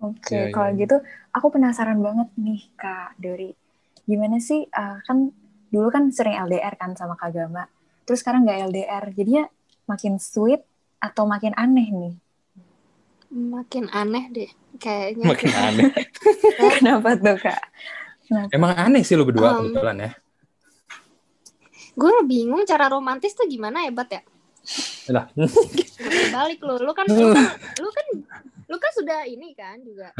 Oke 0.04 0.20
okay, 0.20 0.42
ya, 0.48 0.52
kalau 0.52 0.70
ya. 0.74 0.80
gitu 0.84 0.96
aku 1.32 1.46
penasaran 1.54 1.98
banget 2.02 2.28
nih 2.36 2.60
kak 2.76 3.16
Dori. 3.16 3.50
Gimana 4.04 4.36
sih 4.42 4.68
uh, 4.68 5.00
kan 5.04 5.32
dulu 5.72 5.88
kan 5.88 6.12
sering 6.12 6.36
LDR 6.44 6.74
kan 6.76 6.92
sama 6.92 7.16
kak 7.16 7.32
Gama. 7.32 7.64
Terus 8.04 8.20
sekarang 8.20 8.44
nggak 8.44 8.74
LDR 8.74 9.04
jadinya 9.16 9.44
makin 9.88 10.20
sweet 10.20 10.60
atau 11.00 11.24
makin 11.24 11.56
aneh 11.56 11.88
nih? 11.88 12.14
Makin 13.34 13.88
aneh 13.90 14.24
deh 14.28 14.50
kayaknya. 14.76 15.24
Makin 15.24 15.52
aneh. 15.72 15.90
Kenapa 16.78 17.16
tuh 17.16 17.36
kak? 17.40 17.62
Kenapa? 18.24 18.50
emang 18.56 18.72
aneh 18.72 19.04
sih 19.04 19.20
lo 19.20 19.28
berdua 19.28 19.52
um, 19.52 19.68
kebetulan 19.68 19.96
ya 20.00 20.10
gue 21.94 22.14
bingung 22.26 22.66
cara 22.66 22.90
romantis 22.90 23.32
tuh 23.32 23.46
gimana 23.46 23.86
ya 23.86 23.90
bat 23.94 24.10
ya? 24.10 24.22
Lah. 25.12 25.26
Balik 26.34 26.60
lu. 26.64 26.74
Lu 26.82 26.92
kan 26.96 27.06
lu 27.06 27.30
kan 27.30 27.46
lu 27.78 27.88
kan 27.92 28.06
lu 28.64 28.76
kan 28.80 28.92
sudah 28.96 29.28
ini 29.28 29.52
kan 29.54 29.76
juga. 29.84 30.10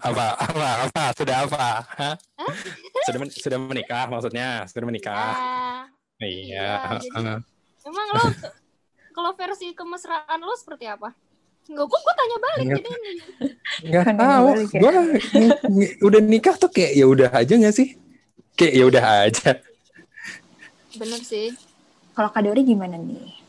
Apa 0.00 0.24
apa 0.38 0.68
apa? 0.88 1.02
Sudah 1.12 1.36
apa? 1.44 1.66
Hah? 1.84 2.16
sudah 3.06 3.18
men 3.20 3.30
sudah 3.30 3.58
menikah 3.58 4.06
maksudnya? 4.08 4.64
Sudah 4.70 4.86
menikah? 4.86 5.34
Ya, 6.18 6.26
iya, 6.26 6.68
iya 6.98 7.38
emang 7.88 8.06
lo 8.12 8.24
kalau 9.16 9.30
versi 9.34 9.74
kemesraan 9.74 10.38
lo 10.38 10.54
seperti 10.54 10.86
apa? 10.86 11.10
Enggak, 11.68 11.84
gue, 11.84 12.00
gue 12.00 12.14
tanya 12.16 12.36
balik 12.40 12.64
Nggak, 12.64 12.78
jadi 12.80 12.90
ini. 12.96 13.12
Enggak 13.84 14.06
tahu. 14.16 14.48
Ya. 14.56 14.64
Gue 14.80 14.90
udah 16.00 16.20
nikah 16.22 16.54
tuh 16.56 16.70
kayak 16.72 16.92
ya 16.96 17.04
udah 17.04 17.28
aja 17.28 17.54
gak 17.60 17.74
sih? 17.76 17.98
Kayak 18.56 18.72
ya 18.72 18.84
udah 18.88 19.04
aja 19.28 19.48
bener 20.98 21.20
sih. 21.22 21.54
Kalau 22.12 22.34
Kak 22.34 22.42
Dori 22.42 22.62
gimana 22.66 22.98
nih? 22.98 23.46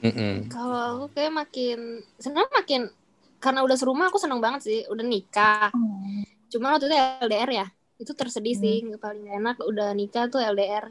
Mm 0.00 0.12
-mm. 0.16 0.34
kalau 0.48 0.80
aku 0.96 1.06
kayak 1.12 1.32
makin 1.44 2.00
senang 2.16 2.48
makin 2.56 2.88
karena 3.36 3.60
udah 3.60 3.76
serumah 3.76 4.08
aku 4.08 4.20
seneng 4.20 4.40
banget 4.40 4.60
sih. 4.68 4.80
Udah 4.92 5.04
nikah. 5.04 5.72
Mm. 5.72 6.28
cuma 6.50 6.74
waktu 6.74 6.90
itu 6.90 6.96
LDR 7.24 7.50
ya. 7.50 7.66
Itu 8.00 8.12
tersedih 8.12 8.56
mm. 8.56 8.62
sih 8.62 8.76
paling 9.00 9.26
enak. 9.40 9.56
Udah 9.64 9.96
nikah 9.96 10.28
tuh 10.28 10.40
LDR 10.44 10.88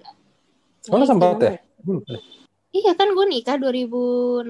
oh 0.87 1.03
sempat 1.03 1.37
ya? 1.43 1.55
Iya 2.69 2.91
kan 2.93 3.11
gue 3.11 3.25
nikah 3.25 3.57
2016 3.57 4.45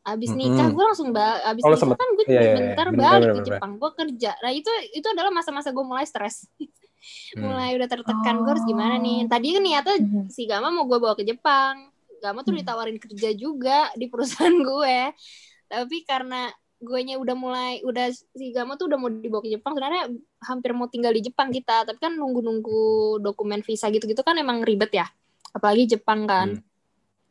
Abis 0.00 0.30
nikah 0.32 0.64
mm 0.64 0.64
-hmm. 0.64 0.72
gue 0.72 0.84
langsung 0.88 1.08
ba 1.12 1.44
abis 1.44 1.60
oh, 1.60 1.76
nikah 1.76 1.92
kan 1.92 2.08
gue 2.16 2.24
iya, 2.32 2.40
iya, 2.40 2.54
bentar 2.56 2.86
iya. 2.88 2.96
balik 2.96 3.28
bener, 3.28 3.36
ke 3.36 3.42
Jepang. 3.52 3.72
Gue 3.76 3.90
kerja. 3.92 4.32
Nah 4.40 4.50
itu 4.56 4.70
itu 4.96 5.06
adalah 5.12 5.28
masa-masa 5.28 5.68
gue 5.76 5.84
mulai 5.84 6.08
stres 6.08 6.48
hmm. 7.36 7.40
mulai 7.40 7.70
udah 7.76 7.88
tertekan 7.88 8.40
oh. 8.40 8.40
gue 8.44 8.52
harus 8.56 8.66
gimana 8.68 8.96
nih 9.00 9.26
tadi 9.26 9.56
kan 9.56 9.62
niatnya 9.64 9.96
hmm. 10.00 10.26
si 10.28 10.44
Gama 10.44 10.68
mau 10.68 10.84
gue 10.86 10.98
bawa 11.00 11.14
ke 11.16 11.24
Jepang 11.24 11.90
Gama 12.20 12.44
tuh 12.44 12.52
hmm. 12.52 12.60
ditawarin 12.62 12.98
kerja 13.00 13.30
juga 13.32 13.88
di 13.96 14.06
perusahaan 14.06 14.52
gue 14.70 14.98
tapi 15.70 15.96
karena 16.04 16.50
gue 16.80 17.00
nya 17.04 17.20
udah 17.20 17.36
mulai 17.36 17.72
udah 17.84 18.08
si 18.12 18.56
Gama 18.56 18.80
tuh 18.80 18.88
udah 18.88 18.98
mau 19.00 19.12
dibawa 19.12 19.44
ke 19.44 19.52
Jepang 19.52 19.76
sebenarnya 19.76 20.08
hampir 20.48 20.72
mau 20.72 20.88
tinggal 20.88 21.12
di 21.12 21.20
Jepang 21.28 21.52
kita 21.52 21.84
tapi 21.84 22.00
kan 22.00 22.16
nunggu-nunggu 22.16 23.20
dokumen 23.20 23.60
visa 23.60 23.92
gitu-gitu 23.92 24.24
kan 24.24 24.40
emang 24.40 24.64
ribet 24.64 24.88
ya 24.96 25.06
apalagi 25.52 25.96
Jepang 25.96 26.24
kan 26.24 26.56
hmm. 26.56 26.64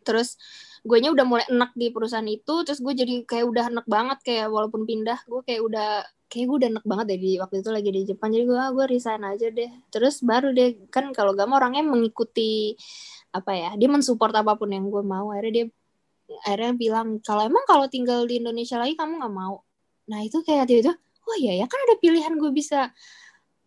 terus 0.06 0.38
gue 0.86 0.98
nya 1.02 1.12
udah 1.12 1.26
mulai 1.28 1.46
enak 1.50 1.76
di 1.76 1.92
perusahaan 1.92 2.30
itu 2.30 2.64
terus 2.64 2.80
gue 2.80 2.94
jadi 2.94 3.26
kayak 3.26 3.46
udah 3.50 3.66
enak 3.74 3.86
banget 3.90 4.20
kayak 4.24 4.48
walaupun 4.48 4.86
pindah 4.88 5.20
gue 5.28 5.42
kayak 5.44 5.62
udah 5.66 6.06
kayak 6.30 6.46
gue 6.46 6.58
udah 6.62 6.70
enak 6.78 6.86
banget 6.86 7.06
deh 7.18 7.42
waktu 7.42 7.56
itu 7.66 7.70
lagi 7.74 7.90
di 7.90 8.02
Jepang 8.06 8.30
jadi 8.30 8.46
gue 8.46 8.60
ah, 8.60 8.70
gue 8.70 8.86
resign 8.86 9.22
aja 9.26 9.48
deh. 9.50 9.70
Terus 9.90 10.22
baru 10.22 10.54
deh 10.54 10.88
kan 10.94 11.10
kalau 11.18 11.34
gak 11.34 11.50
mau 11.50 11.58
orangnya 11.58 11.84
mengikuti 11.84 12.78
apa 13.34 13.52
ya 13.54 13.70
dia 13.78 13.90
mensupport 13.90 14.34
apa 14.46 14.54
pun 14.56 14.70
yang 14.70 14.88
gue 14.94 15.04
mau. 15.04 15.34
Akhirnya 15.34 15.54
dia 15.54 15.66
akhirnya 16.46 16.74
bilang 16.78 17.08
kalau 17.26 17.42
emang 17.50 17.66
kalau 17.66 17.90
tinggal 17.90 18.24
di 18.30 18.38
Indonesia 18.38 18.78
lagi 18.78 18.94
kamu 18.94 19.20
nggak 19.26 19.34
mau? 19.34 19.66
Nah 20.10 20.20
itu 20.22 20.38
kayak 20.46 20.70
itu 20.70 20.94
oh 21.30 21.36
iya 21.42 21.54
ya 21.62 21.66
kan 21.70 21.80
ada 21.90 21.96
pilihan 21.98 22.34
gue 22.38 22.52
bisa 22.54 22.94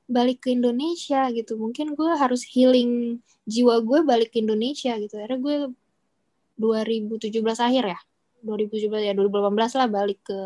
balik 0.06 0.46
ke 0.46 0.54
Indonesia 0.54 1.26
gitu. 1.34 1.58
Mungkin 1.58 1.98
gue 1.98 2.10
harus 2.14 2.46
healing 2.46 3.18
jiwa 3.46 3.82
gue 3.82 3.98
balik 4.06 4.30
ke 4.34 4.38
Indonesia 4.38 4.94
gitu. 5.02 5.14
Akhirnya 5.18 5.40
gue 5.42 5.56
2017 6.62 7.42
akhir 7.42 7.84
ya 7.96 8.00
2017 8.42 9.08
ya 9.08 9.12
2018 9.14 9.78
lah 9.78 9.88
balik 9.88 10.20
ke 10.26 10.40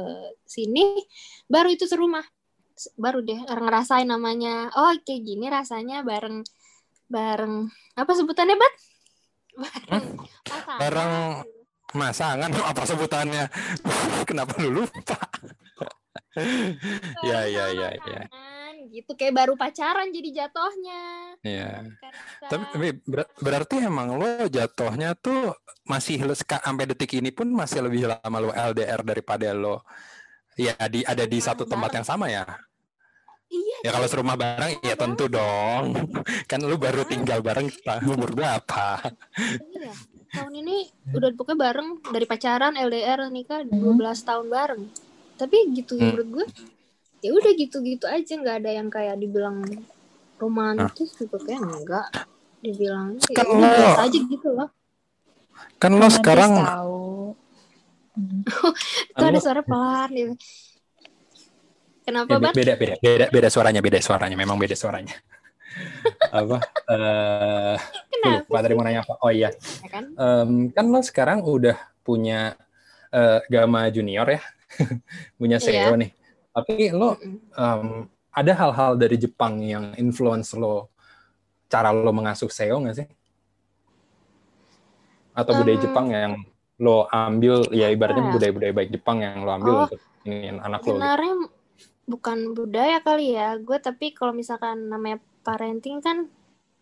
sini 0.44 1.02
baru 1.48 1.72
itu 1.72 1.88
serumah. 1.88 2.24
Baru 3.00 3.24
deh 3.24 3.40
ngerasain 3.48 4.06
namanya. 4.06 4.68
Oh 4.76 4.92
kayak 5.00 5.22
gini 5.24 5.48
rasanya 5.48 6.04
bareng 6.04 6.44
bareng 7.08 7.72
apa 7.96 8.12
sebutannya 8.12 8.56
bat? 8.56 8.74
Bareng 9.56 10.06
pasangan. 10.44 10.78
bareng 10.78 11.12
masangan 11.96 12.50
apa 12.52 12.82
sebutannya? 12.84 13.44
Kenapa 14.28 14.52
lu 14.60 14.84
lupa 14.84 15.16
ya 17.28 17.40
ya 17.48 17.66
ya 17.72 17.90
ya 17.96 18.22
gitu 18.86 19.12
kayak 19.18 19.34
baru 19.34 19.54
pacaran 19.58 20.08
jadi 20.14 20.46
jatuhnya 20.46 21.26
Iya. 21.46 21.70
Tapi, 22.50 22.64
tapi 22.74 22.88
ber 23.06 23.22
berarti 23.38 23.76
emang 23.86 24.18
lo 24.18 24.50
jatuhnya 24.50 25.14
tuh 25.14 25.54
masih 25.86 26.18
sampai 26.42 26.90
detik 26.90 27.14
ini 27.14 27.30
pun 27.30 27.46
masih 27.54 27.86
lebih 27.86 28.10
lama 28.10 28.38
lo 28.42 28.50
LDR 28.50 29.06
daripada 29.06 29.54
lo 29.54 29.86
ya 30.58 30.74
di 30.90 31.06
ada 31.06 31.22
di 31.28 31.38
satu 31.38 31.62
tempat 31.68 32.02
yang 32.02 32.06
sama 32.06 32.26
ya? 32.26 32.42
Iya. 33.46 33.78
Ya 33.86 33.90
kalau 33.94 34.08
serumah 34.10 34.34
bareng 34.34 34.82
ya 34.82 34.98
tentu 34.98 35.30
dong. 35.30 35.94
kan 36.50 36.60
lu 36.66 36.74
baru 36.74 37.06
tinggal 37.06 37.44
bareng 37.44 37.70
umur 38.10 38.34
berapa? 38.34 38.98
Iya. 39.62 39.92
Tahun 40.26 40.52
ini 40.52 40.90
udah 41.14 41.30
pokoknya 41.38 41.70
bareng 41.70 41.88
dari 42.10 42.26
pacaran 42.26 42.74
LDR 42.74 43.30
nikah 43.30 43.62
12 43.62 43.78
hmm. 43.78 44.26
tahun 44.26 44.46
bareng. 44.50 44.82
Tapi 45.36 45.56
gitu 45.76 45.96
hmm. 45.96 46.02
menurut 46.02 46.28
gue 46.32 46.46
ya 47.24 47.30
udah 47.32 47.52
gitu-gitu 47.56 48.04
aja 48.06 48.32
nggak 48.36 48.56
ada 48.64 48.70
yang 48.70 48.88
kayak 48.92 49.16
dibilang 49.18 49.64
romantis 50.36 51.10
nah. 51.16 51.18
juga 51.24 51.36
kayak 51.42 51.60
enggak 51.64 52.06
dibilang 52.60 53.16
ya 53.18 53.36
kan 53.40 53.46
lo 53.50 53.66
aja 53.98 54.18
gitu 54.20 54.48
loh 54.52 54.68
kan 55.80 55.92
lo 55.96 56.08
sekarang 56.12 56.52
tahu 56.60 57.34
itu 59.10 59.24
ada 59.24 59.38
suara 59.40 59.62
pelan 59.64 60.10
gitu 60.12 60.34
Kenapa, 62.06 62.38
ya, 62.38 62.54
beda, 62.54 62.74
beda, 62.78 62.94
beda, 63.02 63.26
beda 63.34 63.48
suaranya, 63.50 63.82
beda 63.82 63.98
suaranya. 63.98 64.38
Memang 64.38 64.54
beda 64.62 64.78
suaranya. 64.78 65.10
apa? 66.38 66.62
Uh, 66.86 67.74
Kenapa? 68.14 68.62
tadi 68.62 68.74
mau 68.78 68.86
nanya 68.86 69.02
apa? 69.02 69.18
Oh 69.26 69.34
iya. 69.34 69.50
Ya 69.82 69.90
kan? 69.90 70.14
Um, 70.14 70.70
kan 70.70 70.86
lo 70.86 71.02
sekarang 71.02 71.42
udah 71.42 71.74
punya 72.06 72.54
uh, 73.10 73.42
Gama 73.50 73.90
Junior 73.90 74.38
ya, 74.38 74.38
punya 75.38 75.58
iya. 75.62 75.94
nih. 75.94 76.10
Tapi 76.52 76.90
lo 76.90 77.16
um, 77.56 78.08
ada 78.32 78.52
hal-hal 78.52 79.00
dari 79.00 79.16
Jepang 79.16 79.60
yang 79.60 79.92
influence 79.96 80.56
lo, 80.56 80.92
cara 81.68 81.92
lo 81.92 82.12
mengasuh 82.12 82.48
SEO 82.48 82.82
nggak 82.82 82.96
sih? 82.96 83.08
Atau 85.36 85.52
budaya 85.60 85.76
um, 85.76 85.84
Jepang 85.84 86.06
yang 86.12 86.34
lo 86.80 87.08
ambil, 87.08 87.68
ya 87.72 87.88
ibaratnya 87.88 88.28
ya? 88.28 88.34
budaya-budaya 88.36 88.72
baik 88.72 88.90
Jepang 88.92 89.24
yang 89.24 89.44
lo 89.44 89.50
ambil 89.52 89.72
oh, 89.72 89.80
untuk 89.88 90.00
ini 90.24 90.52
anak 90.60 90.80
lo. 90.84 90.96
Gitu 90.96 91.54
bukan 92.06 92.54
budaya 92.54 93.02
kali 93.02 93.34
ya 93.34 93.58
gue 93.58 93.78
tapi 93.82 94.14
kalau 94.14 94.30
misalkan 94.30 94.86
namanya 94.86 95.18
parenting 95.42 95.98
kan 95.98 96.30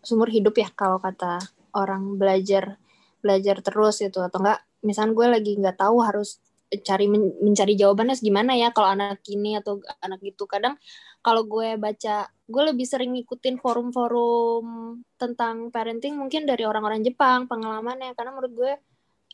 sumber 0.04 0.28
hidup 0.28 0.52
ya 0.60 0.68
kalau 0.76 1.00
kata 1.00 1.40
orang 1.72 2.20
belajar 2.20 2.76
belajar 3.24 3.64
terus 3.64 4.04
itu 4.04 4.20
atau 4.20 4.44
enggak 4.44 4.60
misalnya 4.84 5.16
gue 5.16 5.26
lagi 5.32 5.52
nggak 5.56 5.80
tahu 5.80 5.96
harus 6.04 6.43
cari 6.82 7.06
mencari 7.10 7.78
jawabannya 7.78 8.16
gimana 8.18 8.58
ya 8.58 8.74
kalau 8.74 8.90
anak 8.96 9.22
ini 9.30 9.60
atau 9.60 9.78
anak 10.02 10.18
itu. 10.24 10.48
Kadang 10.48 10.80
kalau 11.20 11.46
gue 11.46 11.78
baca 11.78 12.26
gue 12.26 12.62
lebih 12.64 12.86
sering 12.88 13.14
ngikutin 13.14 13.60
forum-forum 13.60 14.98
tentang 15.20 15.70
parenting 15.70 16.18
mungkin 16.18 16.48
dari 16.48 16.66
orang-orang 16.66 17.04
Jepang 17.04 17.46
pengalamannya. 17.46 18.16
Karena 18.18 18.34
menurut 18.34 18.52
gue 18.56 18.72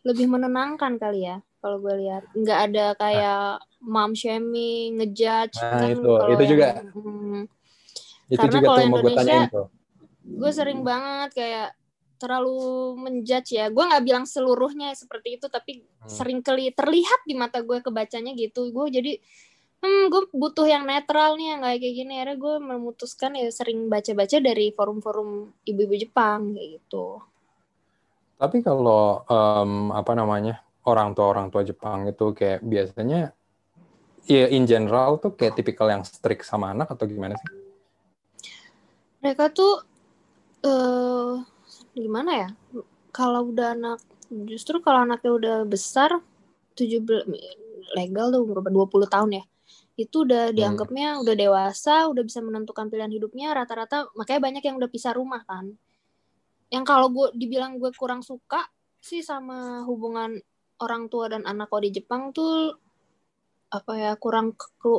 lebih 0.05 0.27
menenangkan 0.29 1.01
kali 1.01 1.29
ya 1.31 1.41
kalau 1.65 1.81
gue 1.81 1.95
lihat. 2.05 2.29
Nggak 2.37 2.59
ada 2.71 2.87
kayak 2.99 3.45
mom 3.81 4.13
shaming 4.13 5.01
ngejudge 5.01 5.57
nah, 5.57 5.81
kan 5.81 5.89
itu. 5.89 6.13
itu 6.37 6.45
juga 6.53 6.67
yang, 6.77 6.93
hmm, 6.93 7.41
itu 8.29 8.39
karena 8.39 8.53
juga 8.53 8.67
kalau 8.69 8.81
Indonesia 8.85 9.41
gue 10.21 10.51
sering 10.53 10.81
banget 10.85 11.31
kayak 11.35 11.69
terlalu 12.21 13.01
menjudge 13.01 13.57
ya 13.57 13.73
gue 13.73 13.81
nggak 13.81 14.05
bilang 14.05 14.29
seluruhnya 14.29 14.93
seperti 14.93 15.41
itu 15.41 15.49
tapi 15.49 15.81
hmm. 15.81 16.07
sering 16.13 16.45
kali 16.45 16.69
terlihat 16.77 17.25
di 17.25 17.33
mata 17.33 17.65
gue 17.65 17.81
kebacanya 17.81 18.37
gitu 18.37 18.69
gue 18.69 18.87
jadi 18.93 19.13
hmm 19.81 20.13
gue 20.13 20.23
butuh 20.37 20.69
yang 20.69 20.85
netral 20.85 21.41
nih 21.41 21.57
yang 21.57 21.61
kayak 21.65 21.81
gini 21.81 22.13
akhirnya 22.21 22.37
gue 22.37 22.55
memutuskan 22.61 23.33
ya 23.33 23.49
sering 23.49 23.89
baca-baca 23.89 24.37
dari 24.37 24.77
forum-forum 24.77 25.49
ibu-ibu 25.65 25.97
Jepang 25.97 26.53
kayak 26.53 26.69
gitu 26.85 27.25
tapi 28.37 28.61
kalau 28.61 29.25
um, 29.25 29.93
apa 29.97 30.13
namanya 30.13 30.61
orang 30.89 31.13
tua 31.13 31.29
orang 31.29 31.53
tua 31.53 31.61
Jepang 31.61 32.09
itu 32.09 32.33
kayak 32.33 32.65
biasanya 32.65 33.37
ya 34.25 34.47
in 34.49 34.65
general 34.65 35.21
tuh 35.21 35.37
kayak 35.37 35.61
tipikal 35.61 35.93
yang 35.93 36.05
strict 36.09 36.49
sama 36.49 36.73
anak 36.73 36.89
atau 36.89 37.05
gimana 37.05 37.37
sih? 37.37 37.49
Mereka 39.21 39.53
tuh 39.53 39.85
uh, 40.65 41.45
gimana 42.01 42.31
ya? 42.35 42.49
Kalau 43.13 43.53
udah 43.53 43.77
anak 43.77 44.01
justru 44.49 44.79
kalau 44.81 45.05
anaknya 45.05 45.31
udah 45.35 45.57
besar 45.67 46.23
17 46.79 47.27
legal 47.99 48.27
tuh 48.31 48.41
umur 48.47 48.65
20 48.65 49.11
tahun 49.11 49.31
ya. 49.43 49.45
Itu 49.99 50.25
udah 50.25 50.51
hmm. 50.51 50.57
dianggapnya 50.57 51.09
hmm. 51.19 51.23
udah 51.27 51.35
dewasa, 51.37 51.95
udah 52.09 52.23
bisa 52.25 52.41
menentukan 52.41 52.89
pilihan 52.89 53.13
hidupnya 53.13 53.53
rata-rata 53.53 54.09
makanya 54.17 54.41
banyak 54.41 54.63
yang 54.65 54.77
udah 54.81 54.91
pisah 54.91 55.13
rumah 55.13 55.43
kan. 55.45 55.77
Yang 56.71 56.85
kalau 56.87 57.11
gue 57.11 57.35
dibilang 57.35 57.77
gue 57.77 57.91
kurang 57.99 58.23
suka 58.23 58.65
sih 59.03 59.25
sama 59.25 59.83
hubungan 59.89 60.39
orang 60.81 61.11
tua 61.13 61.29
dan 61.29 61.45
anak 61.45 61.69
kok 61.69 61.83
di 61.83 61.91
Jepang 61.93 62.33
tuh 62.33 62.73
apa 63.71 63.93
ya 63.95 64.13
kurang 64.19 64.57
ke, 64.57 64.91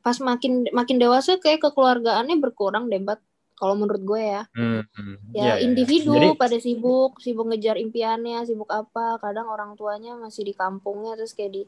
pas 0.00 0.16
makin 0.22 0.68
makin 0.70 0.96
dewasa 0.96 1.36
kayak 1.42 1.64
kekeluargaannya 1.68 2.36
berkurang 2.38 2.88
debat 2.88 3.18
kalau 3.60 3.76
menurut 3.76 4.00
gue 4.00 4.22
ya 4.24 4.42
hmm, 4.56 4.82
hmm. 4.88 5.16
ya 5.36 5.40
yeah, 5.44 5.56
iya. 5.60 5.64
individu 5.68 6.16
yeah. 6.16 6.32
Jadi, 6.32 6.40
pada 6.40 6.56
sibuk 6.56 7.20
sibuk 7.20 7.46
ngejar 7.52 7.76
impiannya 7.76 8.48
sibuk 8.48 8.72
apa 8.72 9.20
kadang 9.20 9.52
orang 9.52 9.76
tuanya 9.76 10.16
masih 10.16 10.48
di 10.48 10.56
kampungnya 10.56 11.20
terus 11.20 11.36
kayak 11.36 11.52
di 11.52 11.62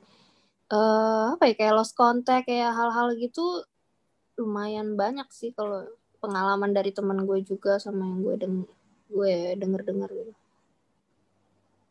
uh, 0.72 1.36
apa 1.36 1.52
ya 1.52 1.54
kayak 1.54 1.76
lost 1.76 1.92
contact 1.92 2.48
kayak 2.48 2.72
hal-hal 2.72 3.12
gitu 3.20 3.60
lumayan 4.40 4.96
banyak 4.96 5.28
sih 5.28 5.52
kalau 5.52 5.84
pengalaman 6.24 6.72
dari 6.72 6.96
teman 6.96 7.28
gue 7.28 7.44
juga 7.44 7.76
sama 7.76 8.08
yang 8.08 8.24
gue 8.24 8.34
deng 8.40 8.56
gue 9.12 9.60
denger 9.60 9.82
dengar 9.84 10.08
gitu 10.08 10.32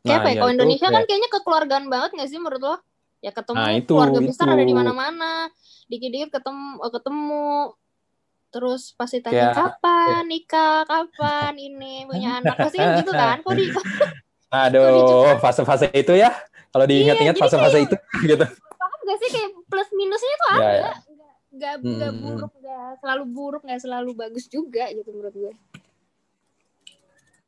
Kayak 0.01 0.17
nah, 0.17 0.21
apa 0.25 0.29
ya? 0.33 0.35
Kalau 0.41 0.51
Indonesia 0.51 0.87
kan 0.89 1.03
kayaknya 1.05 1.29
kekeluargaan 1.29 1.85
banget 1.85 2.09
gak 2.17 2.29
sih 2.29 2.39
menurut 2.41 2.61
lo? 2.61 2.75
Ya 3.21 3.29
ketemu 3.29 3.57
nah, 3.61 3.73
itu, 3.77 3.93
keluarga 3.93 4.17
itu. 4.17 4.29
besar 4.33 4.47
ada 4.49 4.65
di 4.65 4.73
mana-mana. 4.73 5.33
Dikit-dikit 5.85 6.29
ketemu 6.41 6.81
ketemu 6.89 7.41
terus 8.51 8.91
pasti 8.99 9.23
tanya 9.23 9.55
kapan 9.55 10.27
nikah, 10.27 10.83
kapan 10.83 11.55
ini 11.55 12.05
punya 12.05 12.35
anak 12.43 12.59
pasti 12.59 12.77
kan 12.77 12.99
gitu 12.99 13.11
kan? 13.15 13.37
Kok 13.41 13.53
di 13.55 13.65
Aduh, 14.67 15.39
fase-fase 15.39 15.87
itu 15.95 16.13
ya. 16.13 16.35
Kalau 16.71 16.85
diingat-ingat 16.87 17.35
iya, 17.35 17.41
fase-fase 17.41 17.79
itu 17.87 17.95
gitu. 18.27 18.45
Paham 18.75 18.99
gak 19.07 19.17
sih 19.23 19.29
kayak 19.31 19.49
plus 19.67 19.89
minusnya 19.95 20.35
tuh 20.35 20.47
ya, 20.47 20.55
ada. 20.55 20.71
Ya. 20.71 20.93
Gak, 21.51 21.73
hmm. 21.83 21.99
gak 21.99 22.13
buruk, 22.15 22.53
gak 22.63 22.91
selalu 23.03 23.23
buruk, 23.27 23.61
gak 23.67 23.81
selalu 23.83 24.11
bagus 24.15 24.45
juga 24.47 24.87
gitu 24.91 25.09
menurut 25.11 25.35
gue. 25.35 25.53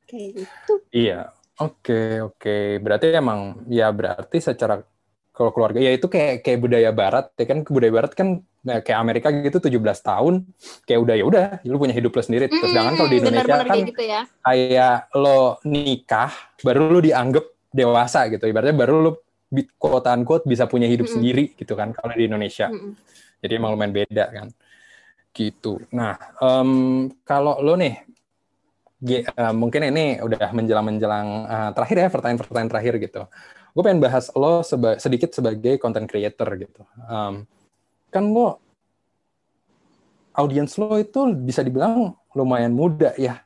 Kayak 0.07 0.29
gitu. 0.43 0.73
Iya, 0.91 1.31
Oke, 1.61 2.17
oke. 2.25 2.81
Berarti 2.81 3.13
emang 3.13 3.61
ya 3.69 3.93
berarti 3.93 4.41
secara 4.41 4.81
kalau 5.33 5.49
keluarga 5.49 5.81
ya 5.81 5.91
itu 5.97 6.05
kayak 6.05 6.45
kayak 6.45 6.59
budaya 6.61 6.93
barat 6.93 7.33
ya 7.33 7.45
kan 7.49 7.65
budaya 7.65 7.89
barat 7.89 8.13
kan 8.13 8.45
ya 8.63 8.79
kayak 8.85 8.99
Amerika 9.01 9.27
gitu 9.33 9.57
17 9.57 9.81
tahun 9.81 10.33
kayak 10.85 10.99
udah 11.01 11.15
ya 11.17 11.25
udah 11.25 11.45
lu 11.65 11.81
punya 11.81 11.91
hidup 11.97 12.13
lu 12.13 12.21
sendiri. 12.21 12.47
Terus 12.47 12.69
sedangkan 12.69 12.93
kalau 12.95 13.09
di 13.09 13.17
Indonesia 13.19 13.43
bener, 13.49 13.65
bener 13.65 13.73
kan 13.73 13.89
gitu 13.89 14.03
ya. 14.05 14.21
kayak 14.45 14.97
lo 15.17 15.41
nikah 15.65 16.31
baru 16.61 16.81
lu 16.87 16.99
dianggap 17.01 17.45
dewasa 17.73 18.29
gitu. 18.29 18.45
Ibaratnya 18.45 18.77
baru 18.77 18.95
lu 19.09 19.11
quote 19.81 20.07
unquote 20.13 20.45
bisa 20.45 20.69
punya 20.69 20.85
hidup 20.85 21.09
mm 21.09 21.11
-hmm. 21.11 21.17
sendiri 21.19 21.43
gitu 21.57 21.73
kan 21.73 21.89
kalau 21.97 22.13
di 22.13 22.29
Indonesia. 22.29 22.69
Mm 22.69 22.77
-hmm. 22.77 22.91
Jadi 23.43 23.53
emang 23.57 23.71
lumayan 23.75 23.93
beda 23.93 24.25
kan. 24.29 24.47
Gitu. 25.33 25.81
Nah, 25.97 26.13
um, 26.37 27.09
kalau 27.25 27.57
lo 27.57 27.73
nih 27.73 28.05
uh, 29.33 29.53
mungkin 29.53 29.91
ini 29.91 30.21
udah 30.21 30.53
menjelang-menjelang 30.55 31.27
uh, 31.49 31.69
terakhir 31.75 31.97
ya 32.05 32.07
pertanyaan-pertanyaan 32.13 32.69
terakhir 32.71 32.93
gitu. 33.01 33.21
Gue 33.73 33.81
pengen 33.81 34.05
bahas 34.05 34.29
lo 34.37 34.61
seba 34.61 35.01
sedikit 35.01 35.33
sebagai 35.33 35.81
content 35.81 36.05
creator 36.05 36.45
gitu. 36.61 36.81
Um, 37.09 37.49
kan 38.13 38.29
lo 38.29 38.61
audiens 40.37 40.77
lo 40.77 40.97
itu 41.01 41.33
bisa 41.33 41.65
dibilang 41.65 42.13
lumayan 42.37 42.73
muda 42.73 43.17
ya. 43.17 43.41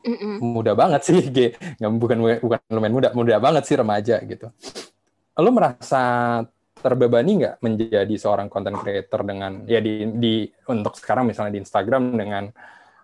Mm-mm. 0.00 0.40
Muda 0.40 0.72
banget 0.72 1.04
sih, 1.04 1.20
G. 1.28 1.52
Nggak, 1.76 1.90
bukan 2.00 2.18
bukan 2.40 2.58
lumayan 2.72 2.94
muda, 2.96 3.08
muda 3.12 3.36
banget 3.36 3.68
sih 3.68 3.76
remaja 3.76 4.16
gitu. 4.24 4.48
Lo 5.36 5.52
merasa 5.52 6.40
terbebani 6.80 7.44
nggak 7.44 7.60
menjadi 7.60 8.14
seorang 8.16 8.48
content 8.48 8.80
creator 8.80 9.20
dengan 9.20 9.68
ya 9.68 9.84
di 9.84 10.08
di 10.16 10.48
untuk 10.72 10.96
sekarang 10.96 11.28
misalnya 11.28 11.52
di 11.52 11.60
Instagram 11.60 12.16
dengan 12.16 12.48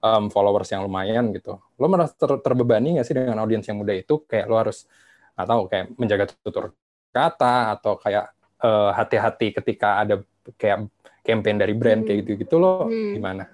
um, 0.00 0.33
followers 0.33 0.72
yang 0.72 0.88
lumayan 0.88 1.29
gitu, 1.37 1.61
lo 1.61 1.87
merasa 1.92 2.16
ter 2.16 2.40
terbebani 2.40 2.96
nggak 2.96 3.07
sih 3.07 3.12
dengan 3.12 3.37
audiens 3.44 3.68
yang 3.68 3.76
muda 3.76 3.92
itu? 3.92 4.24
Kayak 4.24 4.46
lo 4.48 4.57
harus 4.57 4.88
atau 5.37 5.68
kayak 5.68 5.92
menjaga 6.01 6.33
tutur 6.40 6.72
kata 7.12 7.77
atau 7.77 8.01
kayak 8.01 8.33
eh, 8.61 8.90
hati-hati 8.96 9.53
ketika 9.53 10.01
ada 10.03 10.25
kayak 10.57 10.88
campaign 11.22 11.59
dari 11.61 11.75
brand 11.75 12.03
hmm. 12.03 12.07
kayak 12.09 12.18
gitu-gitu 12.25 12.57
lo 12.57 12.88
hmm. 12.88 13.12
gimana? 13.18 13.44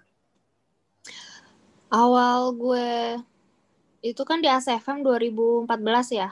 Awal 1.92 2.56
gue 2.56 2.90
itu 4.02 4.22
kan 4.24 4.40
di 4.40 4.48
ACFM 4.48 5.04
2014 5.04 5.68
ya. 6.18 6.30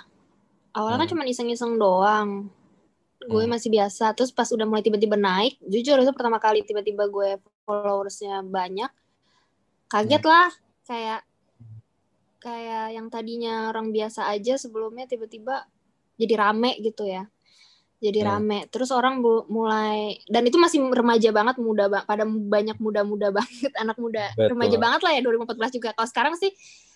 Awalnya 0.72 0.96
kan 0.96 0.96
hmm. 0.96 1.00
kan 1.04 1.08
cuma 1.12 1.24
iseng-iseng 1.28 1.76
doang. 1.76 2.48
Gue 3.20 3.44
hmm. 3.44 3.52
masih 3.52 3.68
biasa. 3.68 4.16
Terus 4.16 4.32
pas 4.32 4.48
udah 4.48 4.64
mulai 4.64 4.80
tiba-tiba 4.80 5.20
naik, 5.20 5.60
jujur 5.60 6.00
itu 6.00 6.12
pertama 6.16 6.40
kali 6.40 6.64
tiba-tiba 6.64 7.04
gue 7.06 7.36
followersnya 7.68 8.40
banyak 8.42 8.88
kaget 9.90 10.22
hmm. 10.22 10.30
lah 10.30 10.50
kayak 10.86 11.20
kayak 12.40 12.96
yang 12.96 13.06
tadinya 13.12 13.68
orang 13.68 13.92
biasa 13.92 14.32
aja 14.32 14.56
sebelumnya 14.56 15.04
tiba-tiba 15.04 15.68
jadi 16.16 16.34
rame 16.40 16.80
gitu 16.80 17.04
ya 17.04 17.28
jadi 18.00 18.24
hmm. 18.24 18.28
rame 18.32 18.58
terus 18.72 18.88
orang 18.90 19.20
bu, 19.20 19.44
mulai 19.52 20.16
dan 20.26 20.48
itu 20.48 20.56
masih 20.56 20.80
remaja 20.88 21.28
banget 21.36 21.60
muda 21.60 21.92
ba 21.92 22.00
pada 22.08 22.24
banyak 22.24 22.80
muda-muda 22.80 23.28
banget 23.38 23.72
anak 23.76 24.00
muda 24.00 24.32
Betul. 24.34 24.56
remaja 24.56 24.76
banget 24.80 25.00
lah 25.04 25.12
ya 25.12 25.20
2014 25.22 25.76
juga 25.76 25.88
kalau 25.92 26.08
sekarang 26.08 26.34
sih 26.40 26.50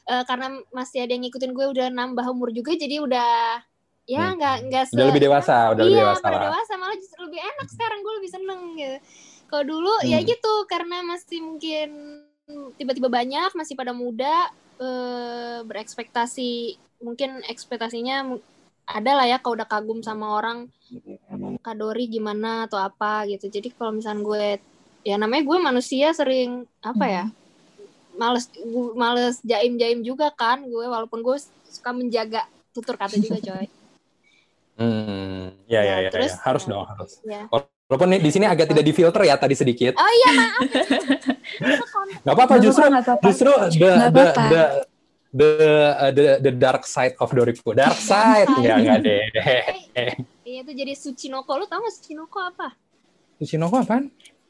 uh, 0.09 0.25
karena 0.25 0.59
masih 0.73 1.05
ada 1.05 1.13
yang 1.13 1.29
ngikutin 1.29 1.53
gue 1.53 1.67
udah 1.77 1.87
nambah 1.93 2.27
umur 2.33 2.49
juga 2.57 2.73
jadi 2.73 3.05
udah 3.05 3.61
ya 4.09 4.33
hmm. 4.33 4.35
nggak 4.41 4.57
hmm. 4.57 4.67
nggak 4.73 4.85
udah 4.97 5.07
lebih 5.13 5.23
dewasa 5.29 5.57
udah 5.77 5.83
iya, 5.85 5.89
lebih 5.93 6.01
dewasa 6.09 6.25
pada 6.25 6.39
dewasa 6.41 6.73
malah 6.81 6.97
justru 6.97 7.21
lebih 7.29 7.41
enak 7.41 7.69
sekarang 7.69 7.99
gue 8.01 8.13
lebih 8.17 8.31
seneng 8.33 8.61
gitu 8.81 8.99
kalau 9.53 9.65
dulu 9.69 9.93
ya 10.09 10.19
hmm. 10.19 10.25
ya 10.25 10.31
gitu 10.33 10.55
karena 10.73 10.97
masih 11.05 11.39
mungkin 11.45 11.89
tiba-tiba 12.77 13.09
banyak 13.09 13.51
masih 13.57 13.73
pada 13.77 13.97
muda 13.97 14.53
uh, 14.81 15.61
berekspektasi 15.67 16.79
mungkin 17.05 17.45
ekspektasinya 17.45 18.39
ada 18.85 19.13
lah 19.17 19.27
ya 19.29 19.41
kalau 19.41 19.57
udah 19.61 19.69
kagum 19.69 20.01
sama 20.05 20.39
orang. 20.39 20.69
Kadori 21.65 22.07
gimana 22.07 22.69
atau 22.69 22.77
apa 22.77 23.25
gitu. 23.29 23.49
Jadi 23.49 23.73
kalau 23.73 23.97
misalnya 23.97 24.23
gue 24.23 24.47
ya 25.05 25.17
namanya 25.21 25.43
gue 25.45 25.59
manusia 25.61 26.17
sering 26.17 26.65
apa 26.81 27.05
ya 27.05 27.25
males 28.17 28.49
gue 28.55 28.95
males 28.97 29.43
jaim 29.45 29.77
jaim 29.77 30.01
juga 30.01 30.31
kan 30.33 30.63
gue 30.65 30.87
walaupun 30.87 31.21
gue 31.21 31.37
suka 31.69 31.91
menjaga 31.93 32.47
tutur 32.73 32.97
kata 32.99 33.19
juga 33.21 33.39
coy. 33.41 33.69
Hmm 34.75 35.55
ya 35.71 35.87
ya 35.87 36.03
ya, 36.03 36.03
ya 36.03 36.11
terus 36.11 36.35
ya. 36.35 36.51
harus 36.51 36.67
dong 36.67 36.83
harus. 36.83 37.23
Ya. 37.23 37.47
Walaupun 37.85 38.17
di 38.17 38.31
sini 38.33 38.49
agak 38.49 38.73
tidak 38.73 38.85
difilter 38.85 39.23
ya 39.29 39.37
tadi 39.37 39.53
sedikit. 39.53 39.93
Oh 40.01 40.09
iya 40.09 40.29
maaf. 40.33 40.61
Gak 42.25 42.33
apa-apa 42.33 42.57
justru 42.57 42.89
justru 43.21 43.53
the, 43.77 43.91
the, 44.09 44.25
the 44.33 44.63
the 45.35 45.51
uh, 45.93 46.11
the 46.15 46.25
the 46.41 46.53
dark 46.57 46.89
side 46.89 47.13
of 47.21 47.29
Doriku. 47.29 47.75
Dark 47.81 48.01
side 48.01 48.49
ya 48.65 48.81
enggak 48.81 48.99
deh. 49.05 49.25
Iya 50.45 50.61
itu 50.61 50.73
jadi 50.77 50.93
Sucinoko. 50.93 51.57
Lu 51.57 51.65
tau 51.65 51.81
gak 51.81 51.93
Sucinoko 51.93 52.37
apa? 52.41 52.77
Sucinoko 53.41 53.81
apa? 53.81 54.01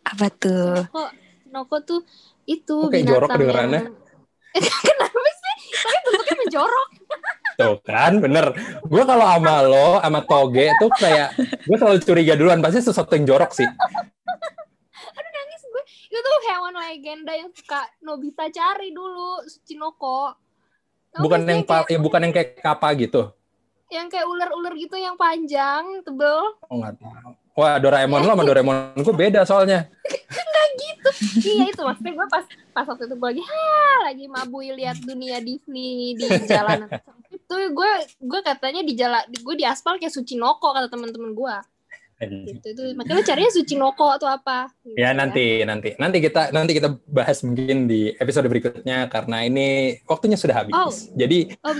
Apa 0.07 0.27
tuh? 0.31 0.87
Sucinoko, 0.87 1.05
Sucinoko 1.11 1.77
tuh 1.83 2.01
itu 2.47 2.77
Oke, 2.87 3.03
jorok 3.03 3.31
kedengerannya. 3.35 3.83
Yang... 4.55 4.70
Kenapa 4.83 5.18
sih? 5.27 5.55
Tapi 5.83 5.99
bentuknya 6.07 6.35
menjorok. 6.42 6.88
Tuh 7.55 7.77
kan, 7.83 8.19
bener. 8.19 8.55
Gue 8.85 9.03
kalau 9.07 9.27
sama 9.27 9.57
lo, 9.62 9.88
sama 10.03 10.21
Toge 10.27 10.75
tuh 10.83 10.90
kayak, 10.99 11.35
gue 11.38 11.77
selalu 11.79 11.99
curiga 12.03 12.35
duluan, 12.35 12.59
pasti 12.59 12.83
sesuatu 12.83 13.14
yang 13.14 13.27
jorok 13.31 13.55
sih. 13.55 13.67
Aduh 13.67 15.31
nangis 15.31 15.62
gue. 15.62 15.83
Itu 16.11 16.19
tuh 16.19 16.43
hewan 16.51 16.75
legenda 16.75 17.33
yang 17.35 17.51
suka 17.55 17.87
Nobita 18.03 18.51
cari 18.51 18.90
dulu, 18.90 19.43
Sucinoko 19.47 20.45
bukan 21.21 21.40
yang 21.47 21.62
kayak, 21.62 21.87
ya, 21.87 21.99
bukan 22.03 22.21
yang 22.27 22.33
kayak 22.35 22.51
kapa 22.59 22.88
gitu? 22.99 23.31
Yang 23.93 24.07
kayak 24.19 24.27
ular-ular 24.27 24.75
gitu 24.75 24.97
yang 24.99 25.14
panjang 25.14 26.03
tebel. 26.03 26.59
Oh 26.67 26.83
tahu. 26.83 27.31
Wah 27.55 27.79
Doraemon 27.79 28.27
lo 28.27 28.35
sama 28.35 28.43
Doraemon 28.43 28.99
gue 28.99 29.14
beda 29.14 29.47
soalnya. 29.47 29.87
Nggak 30.51 30.67
gitu. 30.75 31.09
Iya 31.47 31.64
itu 31.71 31.83
maksudnya 31.87 32.12
gue 32.19 32.27
pas 32.27 32.45
pas 32.75 32.87
waktu 32.88 33.07
itu 33.07 33.14
gue 33.14 33.29
lagi 33.31 33.43
ha 33.47 34.11
lagi 34.11 34.25
mabui 34.27 34.75
lihat 34.75 34.99
dunia 34.99 35.38
Disney 35.38 36.19
di 36.19 36.27
jalan 36.51 36.90
itu 37.55 37.71
gue 37.71 37.93
gue 38.19 38.40
katanya 38.43 38.83
di 38.83 38.99
jalan 38.99 39.23
gue 39.31 39.55
di 39.55 39.62
aspal 39.62 39.95
kayak 39.97 40.11
suci 40.11 40.35
noko 40.35 40.75
kata 40.75 40.90
teman-teman 40.90 41.31
gue 41.33 41.57
gitu 42.25 42.67
itu 42.73 42.83
makanya 42.97 43.23
carinya 43.27 43.53
suci 43.53 43.75
noko 43.77 44.07
atau 44.17 44.31
apa 44.31 44.71
gitu, 44.87 44.97
ya 44.97 45.12
nanti 45.12 45.61
ya. 45.61 45.67
nanti 45.69 45.88
nanti 45.99 46.19
kita 46.23 46.55
nanti 46.55 46.73
kita 46.79 46.88
bahas 47.11 47.43
mungkin 47.45 47.90
di 47.90 48.14
episode 48.17 48.49
berikutnya 48.49 49.11
karena 49.12 49.45
ini 49.45 49.99
waktunya 50.09 50.38
sudah 50.38 50.64
habis 50.64 50.75
oh. 50.75 50.90
jadi 51.14 51.38
oh, 51.61 51.75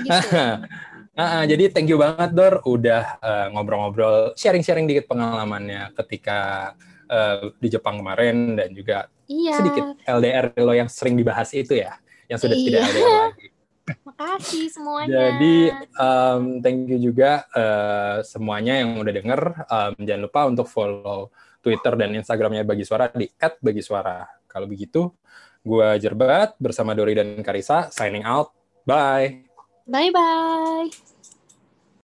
Uh, 1.15 1.47
jadi 1.51 1.71
thank 1.71 1.87
you 1.87 1.95
banget 1.95 2.35
Dor 2.35 2.59
udah 2.67 3.23
uh, 3.23 3.47
ngobrol-ngobrol 3.55 4.35
sharing-sharing 4.35 4.91
dikit 4.91 5.07
pengalamannya 5.07 5.95
ketika 5.95 6.75
uh, 7.07 7.55
di 7.63 7.71
Jepang 7.71 8.03
kemarin 8.03 8.59
dan 8.59 8.75
juga 8.75 9.07
iya. 9.31 9.55
sedikit 9.55 9.95
LDR 10.11 10.51
lo 10.59 10.75
yang 10.75 10.91
sering 10.91 11.15
dibahas 11.15 11.55
itu 11.55 11.79
ya 11.79 11.95
yang 12.27 12.39
sudah 12.43 12.59
iya. 12.59 12.67
tidak 12.67 12.81
LDR 12.91 13.15
lagi. 13.31 13.47
Makasih 13.85 14.73
semuanya. 14.73 15.12
Jadi 15.12 15.57
um, 16.01 16.42
thank 16.64 16.88
you 16.88 16.99
juga 17.01 17.44
uh, 17.53 18.25
semuanya 18.25 18.81
yang 18.81 18.97
udah 18.97 19.12
denger. 19.12 19.40
Um, 19.68 19.94
jangan 20.01 20.23
lupa 20.25 20.40
untuk 20.49 20.66
follow 20.68 21.29
Twitter 21.61 21.92
dan 21.97 22.12
Instagramnya 22.16 22.64
Bagi 22.64 22.85
Suara 22.85 23.12
di 23.12 23.29
@bagisuara. 23.37 24.25
Kalau 24.49 24.68
begitu, 24.68 25.12
gue 25.64 25.88
Jerbat 26.01 26.57
bersama 26.61 26.92
Dori 26.92 27.16
dan 27.16 27.40
Karisa 27.40 27.88
signing 27.92 28.25
out. 28.25 28.53
Bye. 28.85 29.49
Bye 29.88 30.12
bye. 30.12 31.13